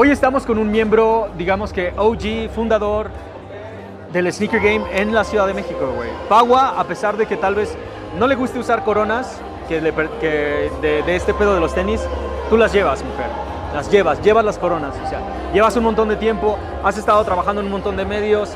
Hoy 0.00 0.12
estamos 0.12 0.46
con 0.46 0.58
un 0.58 0.70
miembro, 0.70 1.28
digamos 1.36 1.72
que 1.72 1.92
OG, 1.96 2.54
fundador 2.54 3.10
del 4.12 4.32
Sneaker 4.32 4.60
Game 4.60 4.84
en 4.92 5.12
la 5.12 5.24
Ciudad 5.24 5.44
de 5.44 5.54
México, 5.54 5.92
güey. 5.92 6.08
Pagua, 6.28 6.78
a 6.78 6.84
pesar 6.84 7.16
de 7.16 7.26
que 7.26 7.36
tal 7.36 7.56
vez 7.56 7.76
no 8.16 8.28
le 8.28 8.36
guste 8.36 8.60
usar 8.60 8.84
coronas, 8.84 9.40
que, 9.68 9.80
de 9.80 11.16
este 11.16 11.34
pedo 11.34 11.52
de 11.52 11.58
los 11.58 11.74
tenis, 11.74 12.00
tú 12.48 12.56
las 12.56 12.72
llevas, 12.72 13.02
mujer. 13.02 13.26
Las 13.74 13.90
llevas, 13.90 14.22
llevas 14.22 14.44
las 14.44 14.56
coronas. 14.56 14.94
O 15.04 15.08
sea, 15.08 15.18
llevas 15.52 15.76
un 15.76 15.82
montón 15.82 16.08
de 16.08 16.14
tiempo, 16.14 16.56
has 16.84 16.96
estado 16.96 17.24
trabajando 17.24 17.60
en 17.60 17.66
un 17.66 17.72
montón 17.72 17.96
de 17.96 18.04
medios, 18.04 18.52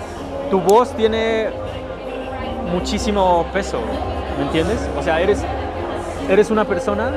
tu 0.48 0.60
voz 0.60 0.94
tiene 0.94 1.50
muchísimo 2.72 3.46
peso, 3.52 3.80
¿me 4.38 4.44
entiendes? 4.44 4.78
O 4.96 5.02
sea, 5.02 5.20
eres, 5.20 5.42
eres 6.30 6.52
una 6.52 6.64
persona 6.64 7.10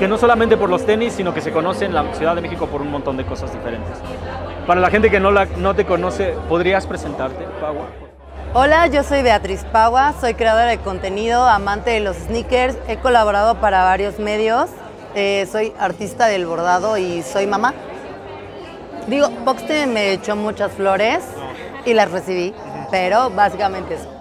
que 0.00 0.08
no 0.08 0.16
solamente 0.16 0.56
por 0.56 0.70
los 0.70 0.86
tenis, 0.86 1.12
sino 1.12 1.34
que 1.34 1.42
se 1.42 1.52
conoce 1.52 1.84
en 1.84 1.92
la 1.92 2.14
Ciudad 2.14 2.34
de 2.34 2.40
México 2.40 2.66
por 2.66 2.80
un 2.80 2.90
montón 2.90 3.18
de 3.18 3.26
cosas 3.26 3.52
diferentes. 3.52 3.98
Para 4.66 4.80
la 4.80 4.88
gente 4.88 5.10
que 5.10 5.20
no, 5.20 5.30
la, 5.30 5.44
no 5.44 5.74
te 5.74 5.84
conoce, 5.84 6.34
¿podrías 6.48 6.86
presentarte, 6.86 7.44
Pagua? 7.60 7.84
Hola, 8.54 8.86
yo 8.86 9.02
soy 9.02 9.22
Beatriz 9.22 9.62
Pagua, 9.70 10.14
soy 10.18 10.32
creadora 10.32 10.68
de 10.68 10.78
contenido, 10.78 11.44
amante 11.44 11.90
de 11.90 12.00
los 12.00 12.16
sneakers, 12.16 12.78
he 12.88 12.96
colaborado 12.96 13.56
para 13.56 13.84
varios 13.84 14.18
medios, 14.18 14.70
eh, 15.14 15.46
soy 15.52 15.74
artista 15.78 16.28
del 16.28 16.46
bordado 16.46 16.96
y 16.96 17.22
soy 17.22 17.46
mamá. 17.46 17.74
Digo, 19.06 19.28
Boxten 19.44 19.92
me 19.92 20.12
echó 20.12 20.34
muchas 20.34 20.72
flores 20.72 21.22
y 21.84 21.92
las 21.92 22.10
recibí, 22.10 22.54
pero 22.90 23.28
básicamente 23.28 23.96
eso. 23.96 24.19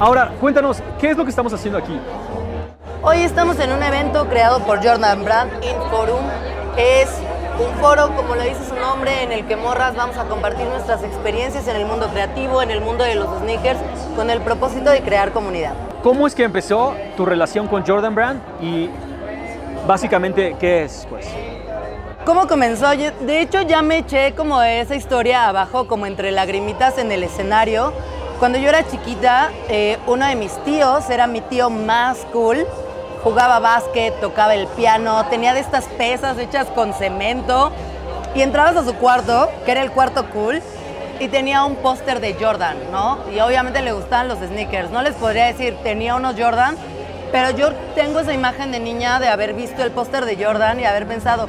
Ahora, 0.00 0.30
cuéntanos, 0.40 0.80
¿qué 1.00 1.10
es 1.10 1.16
lo 1.16 1.24
que 1.24 1.30
estamos 1.30 1.52
haciendo 1.52 1.76
aquí? 1.76 1.98
Hoy 3.02 3.22
estamos 3.22 3.58
en 3.58 3.72
un 3.72 3.82
evento 3.82 4.28
creado 4.28 4.60
por 4.60 4.76
Jordan 4.78 5.24
Brand 5.24 5.50
Inforum. 5.64 6.20
Es 6.76 7.08
un 7.58 7.74
foro, 7.80 8.14
como 8.14 8.36
lo 8.36 8.42
dice 8.42 8.64
su 8.68 8.76
nombre, 8.76 9.24
en 9.24 9.32
el 9.32 9.44
que 9.48 9.56
morras 9.56 9.96
vamos 9.96 10.16
a 10.16 10.26
compartir 10.26 10.66
nuestras 10.66 11.02
experiencias 11.02 11.66
en 11.66 11.74
el 11.74 11.84
mundo 11.84 12.06
creativo, 12.12 12.62
en 12.62 12.70
el 12.70 12.80
mundo 12.80 13.02
de 13.02 13.16
los 13.16 13.26
sneakers, 13.40 13.80
con 14.14 14.30
el 14.30 14.40
propósito 14.40 14.88
de 14.90 15.00
crear 15.02 15.32
comunidad. 15.32 15.72
¿Cómo 16.04 16.28
es 16.28 16.34
que 16.36 16.44
empezó 16.44 16.94
tu 17.16 17.26
relación 17.26 17.66
con 17.66 17.84
Jordan 17.84 18.14
Brand 18.14 18.40
y 18.62 18.88
básicamente 19.84 20.54
qué 20.60 20.84
es, 20.84 21.08
pues? 21.10 21.26
¿Cómo 22.24 22.46
comenzó? 22.46 22.90
De 22.90 23.40
hecho, 23.40 23.62
ya 23.62 23.82
me 23.82 23.98
eché 23.98 24.32
como 24.36 24.62
esa 24.62 24.94
historia 24.94 25.48
abajo, 25.48 25.88
como 25.88 26.06
entre 26.06 26.30
lagrimitas 26.30 26.98
en 26.98 27.10
el 27.10 27.24
escenario. 27.24 27.92
Cuando 28.38 28.58
yo 28.58 28.68
era 28.68 28.86
chiquita, 28.86 29.50
eh, 29.68 29.98
uno 30.06 30.26
de 30.26 30.36
mis 30.36 30.52
tíos 30.64 31.10
era 31.10 31.26
mi 31.26 31.40
tío 31.40 31.70
más 31.70 32.18
cool. 32.32 32.66
Jugaba 33.24 33.58
básquet, 33.58 34.14
tocaba 34.20 34.54
el 34.54 34.68
piano, 34.68 35.26
tenía 35.26 35.54
de 35.54 35.60
estas 35.60 35.86
pesas 35.86 36.38
hechas 36.38 36.68
con 36.68 36.94
cemento. 36.94 37.72
Y 38.36 38.42
entrabas 38.42 38.76
a 38.76 38.84
su 38.84 38.94
cuarto, 38.94 39.50
que 39.64 39.72
era 39.72 39.82
el 39.82 39.90
cuarto 39.90 40.30
cool, 40.30 40.62
y 41.18 41.26
tenía 41.28 41.64
un 41.64 41.74
póster 41.76 42.20
de 42.20 42.34
Jordan, 42.40 42.76
¿no? 42.92 43.18
Y 43.34 43.40
obviamente 43.40 43.82
le 43.82 43.90
gustaban 43.90 44.28
los 44.28 44.38
sneakers. 44.38 44.90
No 44.90 45.02
les 45.02 45.14
podría 45.14 45.46
decir, 45.46 45.76
tenía 45.82 46.14
unos 46.14 46.36
Jordan, 46.38 46.76
pero 47.32 47.50
yo 47.50 47.72
tengo 47.96 48.20
esa 48.20 48.32
imagen 48.32 48.70
de 48.70 48.78
niña 48.78 49.18
de 49.18 49.28
haber 49.28 49.54
visto 49.54 49.82
el 49.82 49.90
póster 49.90 50.24
de 50.26 50.42
Jordan 50.42 50.78
y 50.78 50.84
haber 50.84 51.06
pensado, 51.06 51.48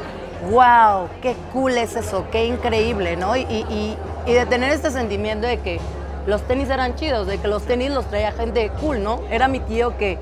wow, 0.49 1.07
qué 1.21 1.35
cool 1.53 1.77
es 1.77 1.95
eso, 1.95 2.25
qué 2.31 2.45
increíble, 2.45 3.15
¿no? 3.15 3.35
Y, 3.35 3.41
y- 3.41 3.97
de 4.25 4.45
tener 4.45 4.71
este 4.71 4.91
sentimiento 4.91 5.47
de 5.47 5.57
que 5.59 5.79
los 6.25 6.41
tenis 6.43 6.69
eran 6.69 6.95
chidos, 6.95 7.27
de 7.27 7.39
que 7.39 7.47
los 7.47 7.63
tenis 7.63 7.91
los 7.91 8.05
traía 8.05 8.31
gente 8.31 8.71
cool, 8.81 9.03
¿no? 9.03 9.21
Era 9.29 9.47
mi 9.47 9.59
tío 9.59 9.97
que, 9.97 10.17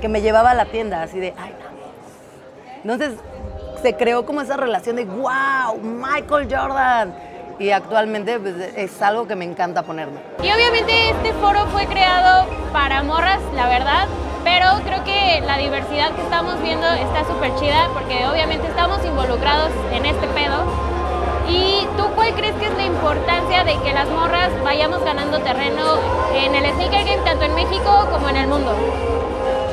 que 0.00 0.08
me 0.08 0.20
llevaba 0.20 0.50
a 0.50 0.54
la 0.54 0.66
tienda, 0.66 1.02
así 1.02 1.18
de, 1.20 1.34
ay, 1.38 1.54
dame". 1.62 2.82
Entonces 2.82 3.18
se 3.82 3.96
creó 3.96 4.24
como 4.24 4.40
esa 4.40 4.56
relación 4.56 4.96
de, 4.96 5.04
wow, 5.04 5.78
Michael 5.82 6.48
Jordan. 6.50 7.14
Y 7.58 7.70
actualmente 7.70 8.40
pues, 8.40 8.54
es 8.76 9.00
algo 9.00 9.28
que 9.28 9.36
me 9.36 9.44
encanta 9.44 9.82
ponerme. 9.82 10.18
Y 10.42 10.50
obviamente 10.50 11.10
este 11.10 11.32
foro 11.34 11.66
fue 11.66 11.86
creado 11.86 12.46
para 12.72 13.02
morras, 13.02 13.40
la 13.54 13.68
verdad, 13.68 14.08
pero 14.42 14.66
creo 14.84 15.04
que 15.04 15.40
la 15.46 15.58
diversidad 15.58 16.10
que 16.16 16.22
estamos 16.22 16.60
viendo 16.62 16.86
está 16.86 17.24
súper 17.24 17.54
chida 17.54 17.88
porque 17.92 18.26
obviamente 18.26 18.66
estamos 18.66 19.04
involucrados 19.04 19.70
en 19.92 20.04
este 20.04 20.26
pedo. 20.28 20.64
¿Y 21.48 21.83
tú 21.96 22.08
cuál 22.14 22.34
crees 22.34 22.54
que 22.56 22.66
es 22.66 22.74
la 22.74 22.84
importancia 22.84 23.64
de 23.64 23.78
que 23.82 23.92
las 23.92 24.08
morras 24.08 24.50
vayamos 24.62 25.04
ganando 25.04 25.40
terreno 25.40 25.98
en 26.34 26.54
el 26.54 26.72
sneaker 26.74 27.04
game 27.04 27.24
tanto 27.24 27.44
en 27.44 27.54
México 27.54 28.08
como 28.10 28.28
en 28.28 28.36
el 28.36 28.46
mundo? 28.46 28.74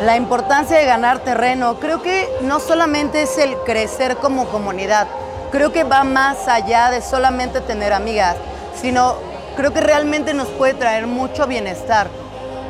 La 0.04 0.16
importancia 0.16 0.78
de 0.78 0.86
ganar 0.86 1.20
terreno, 1.20 1.80
creo 1.80 2.02
que 2.02 2.30
no 2.42 2.60
solamente 2.60 3.22
es 3.22 3.38
el 3.38 3.56
crecer 3.66 4.18
como 4.18 4.48
comunidad, 4.48 5.08
creo 5.52 5.72
que 5.72 5.84
va 5.84 6.04
más 6.04 6.48
allá 6.48 6.90
de 6.90 7.02
solamente 7.02 7.62
tener 7.62 7.94
amigas, 7.94 8.36
sino 8.80 9.16
creo 9.56 9.74
que 9.74 9.82
realmente 9.82 10.34
nos 10.34 10.48
puede 10.48 10.74
traer 10.74 11.08
mucho 11.08 11.46
bienestar. 11.46 12.08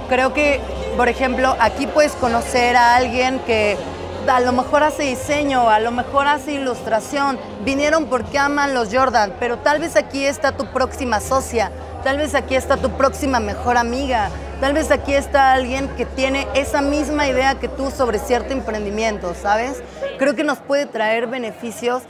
Creo 0.09 0.33
que, 0.33 0.59
por 0.97 1.07
ejemplo, 1.07 1.55
aquí 1.59 1.87
puedes 1.87 2.13
conocer 2.13 2.75
a 2.75 2.95
alguien 2.95 3.39
que 3.39 3.77
a 4.27 4.39
lo 4.39 4.51
mejor 4.51 4.83
hace 4.83 5.03
diseño, 5.03 5.69
a 5.69 5.79
lo 5.79 5.91
mejor 5.91 6.27
hace 6.27 6.53
ilustración, 6.53 7.39
vinieron 7.63 8.05
porque 8.05 8.37
aman 8.37 8.73
los 8.73 8.93
Jordan, 8.93 9.33
pero 9.39 9.57
tal 9.57 9.79
vez 9.79 9.95
aquí 9.95 10.25
está 10.25 10.51
tu 10.51 10.65
próxima 10.67 11.19
socia, 11.19 11.71
tal 12.03 12.17
vez 12.17 12.35
aquí 12.35 12.55
está 12.55 12.77
tu 12.77 12.91
próxima 12.91 13.39
mejor 13.39 13.77
amiga, 13.77 14.29
tal 14.59 14.73
vez 14.73 14.91
aquí 14.91 15.13
está 15.13 15.53
alguien 15.53 15.87
que 15.97 16.05
tiene 16.05 16.47
esa 16.53 16.81
misma 16.81 17.27
idea 17.27 17.55
que 17.55 17.67
tú 17.67 17.91
sobre 17.91 18.19
cierto 18.19 18.53
emprendimiento, 18.53 19.33
¿sabes? 19.33 19.81
Creo 20.17 20.35
que 20.35 20.43
nos 20.43 20.59
puede 20.59 20.85
traer 20.85 21.27
beneficios 21.27 22.03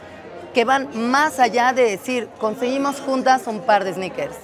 que 0.53 0.65
van 0.65 0.89
más 0.93 1.39
allá 1.39 1.71
de 1.71 1.83
decir, 1.83 2.29
conseguimos 2.39 2.99
juntas 2.99 3.47
un 3.47 3.61
par 3.61 3.83
de 3.83 3.93
sneakers. 3.93 4.35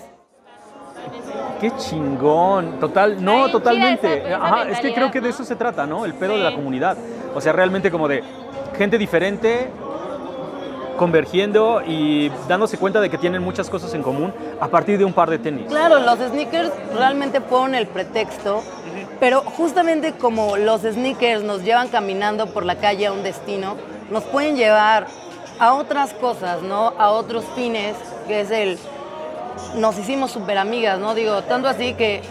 Qué 1.59 1.71
chingón, 1.77 2.79
total, 2.79 3.23
no, 3.23 3.49
totalmente. 3.49 4.33
Ajá, 4.33 4.69
es 4.69 4.79
que 4.79 4.93
creo 4.93 5.09
que 5.09 5.21
de 5.21 5.29
eso 5.29 5.43
se 5.43 5.55
trata, 5.55 5.85
¿no? 5.87 6.05
El 6.05 6.13
pedo 6.13 6.37
de 6.37 6.43
la 6.43 6.53
comunidad. 6.53 6.97
O 7.37 7.41
sea, 7.41 7.53
realmente 7.53 7.91
como 7.91 8.07
de 8.07 8.23
gente 8.79 8.97
diferente 8.97 9.69
convergiendo 10.97 11.83
y 11.85 12.29
dándose 12.47 12.79
cuenta 12.79 12.99
de 12.99 13.11
que 13.11 13.19
tienen 13.19 13.43
muchas 13.43 13.69
cosas 13.69 13.93
en 13.93 14.01
común 14.01 14.33
a 14.59 14.67
partir 14.69 14.97
de 14.97 15.05
un 15.05 15.13
par 15.13 15.29
de 15.29 15.37
tenis. 15.37 15.67
Claro, 15.67 15.99
los 15.99 16.17
sneakers 16.17 16.71
realmente 16.95 17.39
fueron 17.39 17.75
el 17.75 17.85
pretexto, 17.85 18.63
pero 19.19 19.41
justamente 19.41 20.13
como 20.13 20.57
los 20.57 20.81
sneakers 20.81 21.43
nos 21.43 21.61
llevan 21.61 21.89
caminando 21.89 22.47
por 22.47 22.65
la 22.65 22.77
calle 22.77 23.05
a 23.05 23.11
un 23.11 23.21
destino, 23.21 23.75
nos 24.09 24.23
pueden 24.23 24.55
llevar 24.55 25.05
a 25.59 25.75
otras 25.75 26.15
cosas, 26.15 26.63
¿no? 26.63 26.95
A 26.97 27.11
otros 27.11 27.45
fines, 27.55 27.95
que 28.27 28.41
es 28.41 28.49
el... 28.49 28.79
Nos 29.75 29.95
hicimos 29.99 30.31
súper 30.31 30.57
amigas, 30.57 30.97
¿no? 30.97 31.13
Digo, 31.13 31.43
tanto 31.43 31.67
así 31.67 31.93
que 31.93 32.23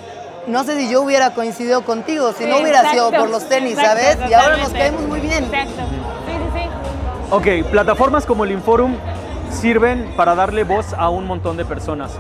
no 0.47 0.65
sé 0.65 0.79
si 0.79 0.91
yo 0.91 1.03
hubiera 1.03 1.35
coincidido 1.35 1.85
contigo, 1.85 2.33
si 2.33 2.47
no 2.47 2.59
hubiera 2.59 2.91
sido 2.91 3.07
Exacto, 3.07 3.19
por 3.19 3.31
los 3.31 3.49
tenis, 3.49 3.73
exacto, 3.73 4.03
¿sabes? 4.03 4.31
Y 4.31 4.35
ahora 4.35 4.57
nos 4.57 4.71
caemos 4.71 5.03
muy 5.03 5.21
bien. 5.21 5.45
Exacto. 5.45 5.83
Sí, 6.27 6.33
sí, 6.33 6.61
sí. 6.61 6.69
Ok, 7.31 7.71
plataformas 7.71 8.25
como 8.27 8.45
el 8.45 8.53
Inforum 8.53 8.97
sirven 9.51 10.13
para 10.17 10.35
darle 10.35 10.65
voz 10.65 10.93
a 10.95 11.09
un 11.09 11.27
montón 11.27 11.57
de 11.57 11.65
personas. 11.65 12.13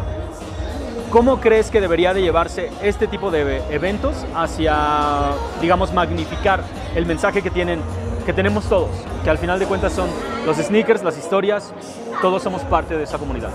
¿Cómo 1.10 1.40
crees 1.40 1.70
que 1.70 1.80
debería 1.80 2.12
de 2.12 2.22
llevarse 2.22 2.70
este 2.82 3.06
tipo 3.06 3.30
de 3.30 3.62
eventos 3.70 4.26
hacia, 4.34 5.32
digamos, 5.60 5.92
magnificar 5.92 6.62
el 6.94 7.06
mensaje 7.06 7.42
que 7.42 7.50
tienen, 7.50 7.80
que 8.26 8.32
tenemos 8.32 8.68
todos, 8.68 8.90
que 9.22 9.30
al 9.30 9.38
final 9.38 9.58
de 9.58 9.66
cuentas 9.66 9.92
son 9.92 10.10
los 10.44 10.56
sneakers, 10.56 11.04
las 11.04 11.16
historias, 11.16 11.72
todos 12.20 12.42
somos 12.42 12.62
parte 12.62 12.96
de 12.96 13.04
esa 13.04 13.18
comunidad? 13.18 13.50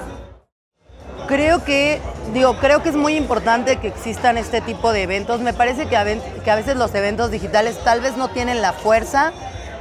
Creo 1.32 1.64
que, 1.64 2.02
digo, 2.34 2.58
creo 2.58 2.84
que 2.84 2.90
es 2.90 2.96
muy 2.98 3.16
importante 3.16 3.78
que 3.78 3.88
existan 3.88 4.38
este 4.38 4.60
tipo 4.60 4.92
de 4.92 5.04
eventos. 5.04 5.40
Me 5.40 5.54
parece 5.54 5.86
que 5.86 5.96
a, 5.96 6.04
veces 6.04 6.76
los 6.76 6.94
eventos 6.94 7.32
digitales 7.32 7.82
tal 7.86 8.02
vez 8.02 8.18
no 8.18 8.28
tienen 8.28 8.62
la 8.62 8.74
fuerza 8.74 9.32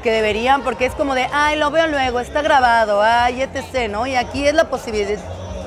que 0.05 0.12
deberían, 0.12 0.62
porque 0.62 0.87
es 0.87 0.94
como 0.94 1.17
de, 1.17 1.26
ay, 1.32 1.58
lo 1.58 1.73
veo 1.73 1.88
luego, 1.88 2.20
está 2.20 2.43
grabado, 2.43 3.02
ay, 3.02 3.43
etc., 3.43 3.91
¿no? 3.91 4.06
Y 4.06 4.14
aquí 4.14 4.47
es 4.47 4.55
la 4.55 4.70
posibilidad, 4.70 5.19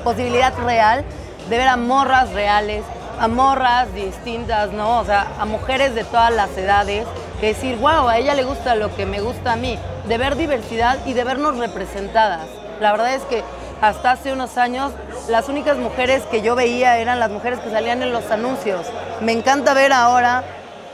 posibilidad 0.02 0.56
real 0.56 1.04
de 1.50 1.58
ver 1.58 1.68
a 1.68 1.76
morras 1.76 2.32
reales, 2.32 2.82
a 3.20 3.28
morras 3.28 3.92
distintas, 3.92 4.72
¿no? 4.72 5.00
O 5.00 5.04
sea, 5.04 5.26
a 5.38 5.44
mujeres 5.44 5.94
de 5.94 6.04
todas 6.04 6.32
las 6.32 6.56
edades, 6.56 7.06
que 7.42 7.48
decir, 7.48 7.76
wow, 7.76 8.08
a 8.08 8.16
ella 8.16 8.34
le 8.34 8.44
gusta 8.44 8.74
lo 8.74 8.96
que 8.96 9.04
me 9.04 9.20
gusta 9.20 9.52
a 9.52 9.56
mí, 9.56 9.78
de 10.08 10.16
ver 10.16 10.36
diversidad 10.36 10.96
y 11.04 11.12
de 11.12 11.24
vernos 11.24 11.58
representadas. 11.58 12.46
La 12.80 12.90
verdad 12.90 13.12
es 13.12 13.22
que 13.24 13.44
hasta 13.82 14.12
hace 14.12 14.32
unos 14.32 14.56
años 14.56 14.92
las 15.28 15.48
únicas 15.48 15.76
mujeres 15.78 16.22
que 16.30 16.42
yo 16.42 16.54
veía 16.54 16.98
eran 16.98 17.18
las 17.18 17.30
mujeres 17.30 17.60
que 17.60 17.70
salían 17.70 18.02
en 18.02 18.12
los 18.12 18.30
anuncios. 18.30 18.86
Me 19.20 19.32
encanta 19.32 19.74
ver 19.74 19.92
ahora, 19.92 20.44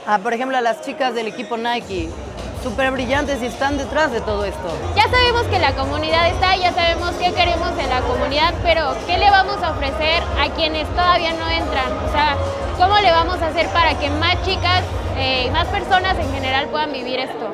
a, 0.07 0.19
por 0.19 0.33
ejemplo, 0.33 0.57
a 0.57 0.61
las 0.61 0.81
chicas 0.81 1.13
del 1.13 1.27
equipo 1.27 1.57
Nike 1.57 2.09
súper 2.63 2.91
brillantes 2.91 3.41
y 3.41 3.47
están 3.47 3.77
detrás 3.77 4.11
de 4.11 4.21
todo 4.21 4.45
esto. 4.45 4.69
Ya 4.95 5.09
sabemos 5.09 5.43
que 5.43 5.59
la 5.59 5.73
comunidad 5.75 6.29
está, 6.29 6.55
ya 6.55 6.71
sabemos 6.73 7.11
qué 7.15 7.33
queremos 7.33 7.75
de 7.75 7.87
la 7.87 8.01
comunidad, 8.01 8.53
pero 8.61 8.95
¿qué 9.07 9.17
le 9.17 9.29
vamos 9.31 9.61
a 9.63 9.71
ofrecer 9.71 10.21
a 10.39 10.47
quienes 10.55 10.87
todavía 10.89 11.33
no 11.33 11.49
entran? 11.49 11.91
O 12.07 12.11
sea, 12.11 12.37
¿cómo 12.77 12.99
le 12.99 13.11
vamos 13.11 13.41
a 13.41 13.47
hacer 13.47 13.67
para 13.69 13.97
que 13.97 14.11
más 14.11 14.41
chicas 14.45 14.83
eh, 15.17 15.45
y 15.47 15.49
más 15.49 15.67
personas 15.69 16.17
en 16.19 16.31
general 16.31 16.67
puedan 16.67 16.93
vivir 16.93 17.19
esto? 17.19 17.51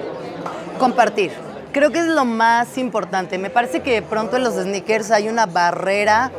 Compartir. 0.77 1.31
Creo 1.71 1.91
que 1.91 1.99
es 1.99 2.07
lo 2.07 2.25
más 2.25 2.77
importante. 2.77 3.37
Me 3.37 3.49
parece 3.49 3.81
que 3.81 3.91
de 3.93 4.01
pronto 4.01 4.35
en 4.35 4.43
los 4.43 4.55
sneakers 4.55 5.11
hay 5.11 5.29
una 5.29 5.45
barrera 5.45 6.31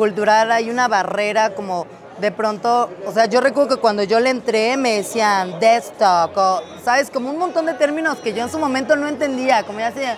cultural, 0.00 0.50
hay 0.50 0.70
una 0.70 0.88
barrera 0.88 1.50
como 1.50 1.86
de 2.22 2.32
pronto, 2.32 2.88
o 3.06 3.12
sea, 3.12 3.26
yo 3.26 3.42
recuerdo 3.42 3.76
que 3.76 3.82
cuando 3.82 4.02
yo 4.02 4.18
le 4.18 4.30
entré 4.30 4.78
me 4.78 4.96
decían 4.96 5.60
desktop, 5.60 6.30
o, 6.38 6.62
¿sabes? 6.82 7.10
Como 7.10 7.28
un 7.28 7.36
montón 7.36 7.66
de 7.66 7.74
términos 7.74 8.16
que 8.16 8.32
yo 8.32 8.42
en 8.42 8.50
su 8.50 8.58
momento 8.58 8.96
no 8.96 9.08
entendía, 9.08 9.62
como 9.64 9.78
ya 9.78 9.90
decía 9.90 10.16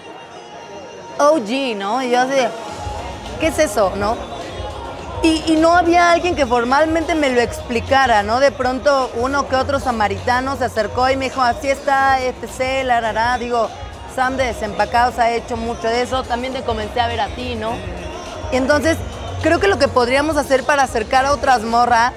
OG, 1.19 1.77
¿no? 1.77 2.01
Y 2.01 2.13
yo 2.13 2.21
así, 2.21 2.39
¿qué 3.41 3.49
es 3.49 3.59
eso, 3.59 3.93
no? 3.97 4.17
Y, 5.25 5.57
no 5.57 5.77
había 5.77 6.13
alguien 6.13 6.37
que 6.37 6.47
formalmente 6.47 7.17
me 7.17 7.31
lo 7.31 7.41
explicara, 7.41 8.23
¿no? 8.23 8.39
De 8.39 8.53
pronto 8.53 9.11
uno 9.17 9.49
que 9.49 9.57
otro 9.57 9.81
samaritano 9.81 10.57
se 10.57 10.67
acercó 10.67 11.11
y 11.11 11.17
me 11.17 11.25
dijo, 11.25 11.43
así 11.43 11.69
está, 11.69 12.21
etc., 12.21 12.85
la, 12.85 13.01
la, 13.01 13.13
la. 13.13 13.39
Digo, 13.39 13.69
Sam 14.15 14.37
de 14.37 14.47
Desempacados 14.47 15.19
ha 15.19 15.31
hecho 15.33 15.57
mucho 15.57 15.89
de 15.89 16.03
eso, 16.03 16.23
también 16.23 16.53
te 16.53 16.63
comencé 16.63 17.01
a 17.01 17.09
ver 17.09 17.21
a 17.21 17.27
ti, 17.35 17.57
¿no? 17.57 17.73
Y 18.53 18.57
entonces 18.57 18.97
creo 19.43 19.59
que 19.59 19.67
lo 19.67 19.79
que 19.79 19.89
podríamos 19.89 20.37
hacer 20.37 20.63
para 20.63 20.85
acercar 20.85 21.27
a 21.27 21.33
otras 21.33 21.63
morras 21.63 22.13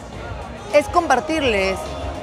es 0.74 0.88
compartirles. 0.88 1.78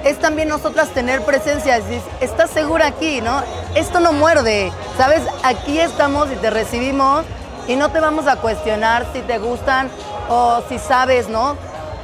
Es 0.05 0.19
también 0.19 0.49
nosotras 0.49 0.89
tener 0.89 1.23
presencia, 1.23 1.81
decir, 1.81 2.01
estás 2.21 2.51
segura 2.51 2.87
aquí, 2.87 3.21
¿no? 3.21 3.43
Esto 3.75 4.01
no 4.01 4.13
muerde, 4.13 4.73
¿sabes? 4.97 5.23
Aquí 5.45 5.79
estamos 5.79 6.31
y 6.33 6.37
te 6.37 6.51
recibimos 6.51 7.25
y 7.69 7.77
no 7.77 7.91
te 7.91 8.01
vamos 8.01 8.27
a 8.27 8.37
cuestionar 8.37 9.07
si 9.13 9.21
te 9.21 9.39
gustan 9.39 9.91
o 10.29 10.63
si 10.69 10.79
sabes, 10.79 11.29
¿no? 11.29 11.57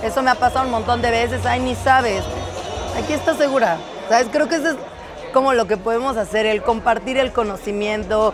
Eso 0.03 0.23
me 0.23 0.31
ha 0.31 0.37
pasado 0.37 0.65
un 0.65 0.71
montón 0.71 1.03
de 1.03 1.11
veces, 1.11 1.45
ay, 1.45 1.61
ni 1.61 1.75
sabes. 1.75 2.23
Aquí 2.97 3.13
estás 3.13 3.37
segura, 3.37 3.79
¿sabes? 4.09 4.29
Creo 4.31 4.49
que 4.49 4.57
eso 4.57 4.71
es 4.71 4.77
como 5.33 5.53
lo 5.53 5.67
que 5.67 5.77
podemos 5.77 6.17
hacer, 6.17 6.47
el 6.47 6.63
compartir 6.63 7.19
el 7.19 7.33
conocimiento, 7.33 8.33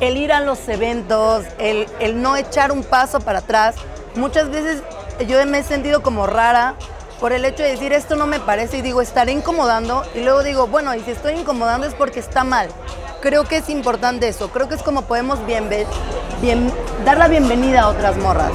el 0.00 0.16
ir 0.16 0.32
a 0.32 0.40
los 0.40 0.68
eventos, 0.68 1.44
el, 1.58 1.86
el, 2.00 2.22
no 2.22 2.36
echar 2.36 2.72
un 2.72 2.84
paso 2.84 3.20
para 3.20 3.40
atrás. 3.40 3.76
Muchas 4.14 4.50
veces 4.50 4.82
yo 5.26 5.44
me 5.46 5.58
he 5.58 5.62
sentido 5.62 6.02
como 6.02 6.26
rara 6.26 6.74
por 7.20 7.32
el 7.32 7.44
hecho 7.44 7.62
de 7.62 7.70
decir 7.70 7.92
esto 7.92 8.14
no 8.14 8.26
me 8.26 8.38
parece 8.38 8.78
y 8.78 8.82
digo 8.82 9.02
estaré 9.02 9.32
incomodando 9.32 10.04
y 10.14 10.20
luego 10.20 10.42
digo, 10.42 10.66
bueno, 10.68 10.94
y 10.94 11.00
si 11.00 11.10
estoy 11.10 11.34
incomodando 11.34 11.86
es 11.86 11.94
porque 11.94 12.20
está 12.20 12.44
mal. 12.44 12.68
Creo 13.20 13.44
que 13.44 13.56
es 13.56 13.68
importante 13.68 14.28
eso, 14.28 14.50
creo 14.50 14.68
que 14.68 14.76
es 14.76 14.82
como 14.82 15.02
podemos 15.02 15.44
bien, 15.44 15.68
bien 16.40 16.72
dar 17.04 17.18
la 17.18 17.26
bienvenida 17.26 17.82
a 17.82 17.88
otras 17.88 18.16
morras. 18.16 18.52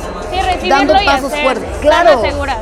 Sí, 0.62 0.70
dando 0.70 0.94
pasos 1.06 1.34
fuertes. 1.34 1.68
Claro. 1.82 2.22
Seguras, 2.22 2.60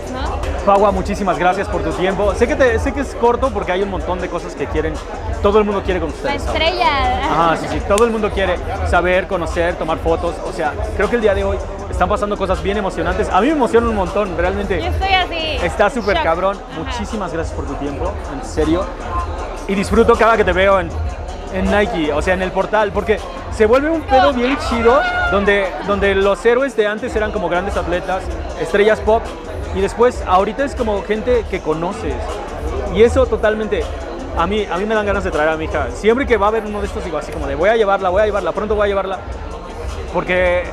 ¿no? 0.62 0.66
Pagua, 0.66 0.92
muchísimas 0.92 1.38
gracias 1.38 1.68
por 1.68 1.84
tu 1.84 1.92
tiempo. 1.92 2.34
Sé 2.36 2.48
que, 2.48 2.56
te, 2.56 2.80
sé 2.80 2.94
que 2.94 3.02
es 3.02 3.16
corto 3.16 3.50
porque 3.52 3.72
hay 3.72 3.82
un 3.84 3.90
montón 3.90 4.20
de 4.20 4.30
cosas 4.30 4.56
que 4.56 4.68
quieren, 4.68 4.94
todo 5.42 5.60
el 5.60 5.66
mundo 5.66 5.82
quiere 5.84 6.00
con 6.00 6.10
ustedes. 6.10 6.44
La 6.46 6.52
estrella. 6.52 7.32
Ajá, 7.32 7.58
sí, 7.58 7.68
sí, 7.70 7.82
todo 7.88 8.06
el 8.06 8.12
mundo 8.12 8.30
quiere 8.32 8.56
saber, 8.90 9.28
conocer, 9.28 9.76
tomar 9.76 9.98
fotos. 10.00 10.36
O 10.46 10.54
sea, 10.54 10.74
creo 10.96 11.10
que 11.10 11.16
el 11.16 11.22
día 11.22 11.34
de 11.34 11.44
hoy 11.44 11.58
están 11.90 12.10
pasando 12.10 12.38
cosas 12.38 12.62
bien 12.62 12.78
emocionantes. 12.78 13.30
A 13.30 13.42
mí 13.42 13.48
me 13.48 13.54
emociona 13.54 13.90
un 13.90 13.96
montón, 13.96 14.38
realmente. 14.38 14.82
Yo 14.82 14.88
estoy 14.88 15.14
así. 15.14 15.66
Está 15.66 15.90
súper 15.90 16.22
cabrón. 16.22 16.58
Ajá. 16.58 16.84
Muchísimas 16.84 17.34
gracias 17.34 17.56
por 17.56 17.66
tu 17.66 17.74
tiempo, 17.76 18.12
en 18.34 18.48
serio. 18.48 18.86
Y 19.68 19.76
disfruto 19.76 20.16
cada 20.16 20.38
que 20.38 20.44
te 20.44 20.54
veo 20.54 20.80
en, 20.80 20.90
en 21.54 21.72
Nike, 21.72 22.14
o 22.14 22.22
sea, 22.22 22.34
en 22.34 22.42
el 22.42 22.52
portal, 22.52 22.92
porque 22.92 23.20
se 23.52 23.66
vuelve 23.66 23.90
un 23.90 24.02
pedo 24.02 24.34
bien 24.34 24.58
chido 24.70 25.02
donde, 25.32 25.68
donde 25.88 26.16
los 26.16 26.44
héroes 26.46 26.76
de 26.76 26.88
antes 26.88 27.16
eran 27.16 27.32
como 27.32 27.50
grandes 27.50 27.78
atletas, 27.78 28.24
estrellas 28.60 29.00
pop, 29.02 29.22
y 29.76 29.82
después 29.82 30.24
ahorita 30.28 30.66
es 30.66 30.76
como 30.76 31.02
gente 31.04 31.46
que 31.50 31.60
conoces. 31.60 32.14
Y 32.96 33.04
eso 33.04 33.26
totalmente, 33.26 33.84
a 34.38 34.46
mí, 34.48 34.66
a 34.70 34.78
mí 34.78 34.86
me 34.86 34.96
dan 34.96 35.06
ganas 35.06 35.24
de 35.24 35.32
traer 35.32 35.50
a 35.50 35.58
mi 35.58 35.66
hija. 35.66 35.88
Siempre 35.94 36.26
que 36.28 36.38
va 36.38 36.48
a 36.48 36.50
haber 36.50 36.66
uno 36.66 36.82
de 36.82 36.88
estos 36.88 37.04
digo 37.06 37.18
así 37.18 37.32
como 37.32 37.48
de 37.48 37.56
voy 37.56 37.70
a 37.70 37.76
llevarla, 37.78 38.10
voy 38.10 38.22
a 38.22 38.26
llevarla, 38.26 38.52
pronto 38.52 38.76
voy 38.76 38.86
a 38.86 38.88
llevarla. 38.88 39.20
Porque 40.14 40.64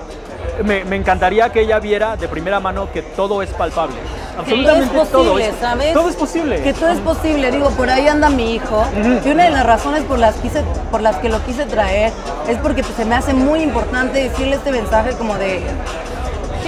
me, 0.64 0.84
me 0.84 0.96
encantaría 0.96 1.50
que 1.50 1.60
ella 1.60 1.78
viera 1.78 2.16
de 2.16 2.26
primera 2.28 2.58
mano 2.60 2.90
que 2.92 3.02
todo 3.02 3.42
es 3.42 3.50
palpable. 3.50 3.94
Absolutamente 4.36 4.88
todo 4.94 5.02
es 5.02 5.10
todo. 5.10 5.22
posible, 5.32 5.48
es- 5.48 5.54
¿sabes? 5.60 5.92
Todo 5.94 6.08
es 6.08 6.16
posible. 6.16 6.62
Que 6.62 6.72
todo 6.72 6.88
es 6.90 7.00
posible, 7.00 7.50
digo, 7.50 7.70
por 7.70 7.90
ahí 7.90 8.06
anda 8.08 8.28
mi 8.28 8.54
hijo. 8.54 8.84
Y 9.24 9.28
una 9.30 9.44
de 9.44 9.50
las 9.50 9.66
razones 9.66 10.02
por 10.04 10.18
las, 10.18 10.34
quise, 10.36 10.62
por 10.90 11.00
las 11.00 11.16
que 11.16 11.28
lo 11.28 11.44
quise 11.44 11.64
traer 11.66 12.12
es 12.48 12.56
porque 12.58 12.82
pues, 12.82 12.94
se 12.96 13.04
me 13.04 13.14
hace 13.16 13.32
muy 13.34 13.62
importante 13.62 14.22
decirle 14.28 14.56
este 14.56 14.70
mensaje 14.72 15.12
como 15.12 15.36
de, 15.36 15.60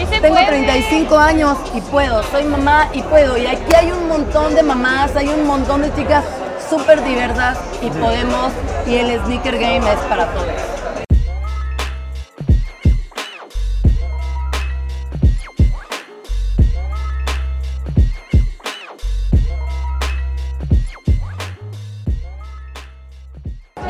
Sí 0.00 0.06
se 0.06 0.20
tengo 0.23 0.35
puede. 0.35 0.47
35 0.47 1.19
años 1.19 1.58
y 1.75 1.81
puedo, 1.82 2.23
soy 2.31 2.44
mamá 2.44 2.88
y 2.94 3.02
puedo. 3.02 3.37
Y 3.37 3.47
aquí 3.47 3.75
hay 3.75 3.93
un 3.93 4.08
montón 4.08 4.55
de 4.55 4.62
mamás, 4.62 5.14
hay 5.14 5.29
un 5.29 5.47
montón 5.47 5.82
de 5.82 5.94
chicas 5.94 6.25
súper 6.70 7.05
diversas 7.05 7.58
y 7.82 7.91
podemos, 7.91 8.50
y 8.87 8.94
el 8.97 9.20
sneaker 9.25 9.58
game 9.58 9.93
es 9.93 9.99
para 10.08 10.25
todos. 10.32 10.79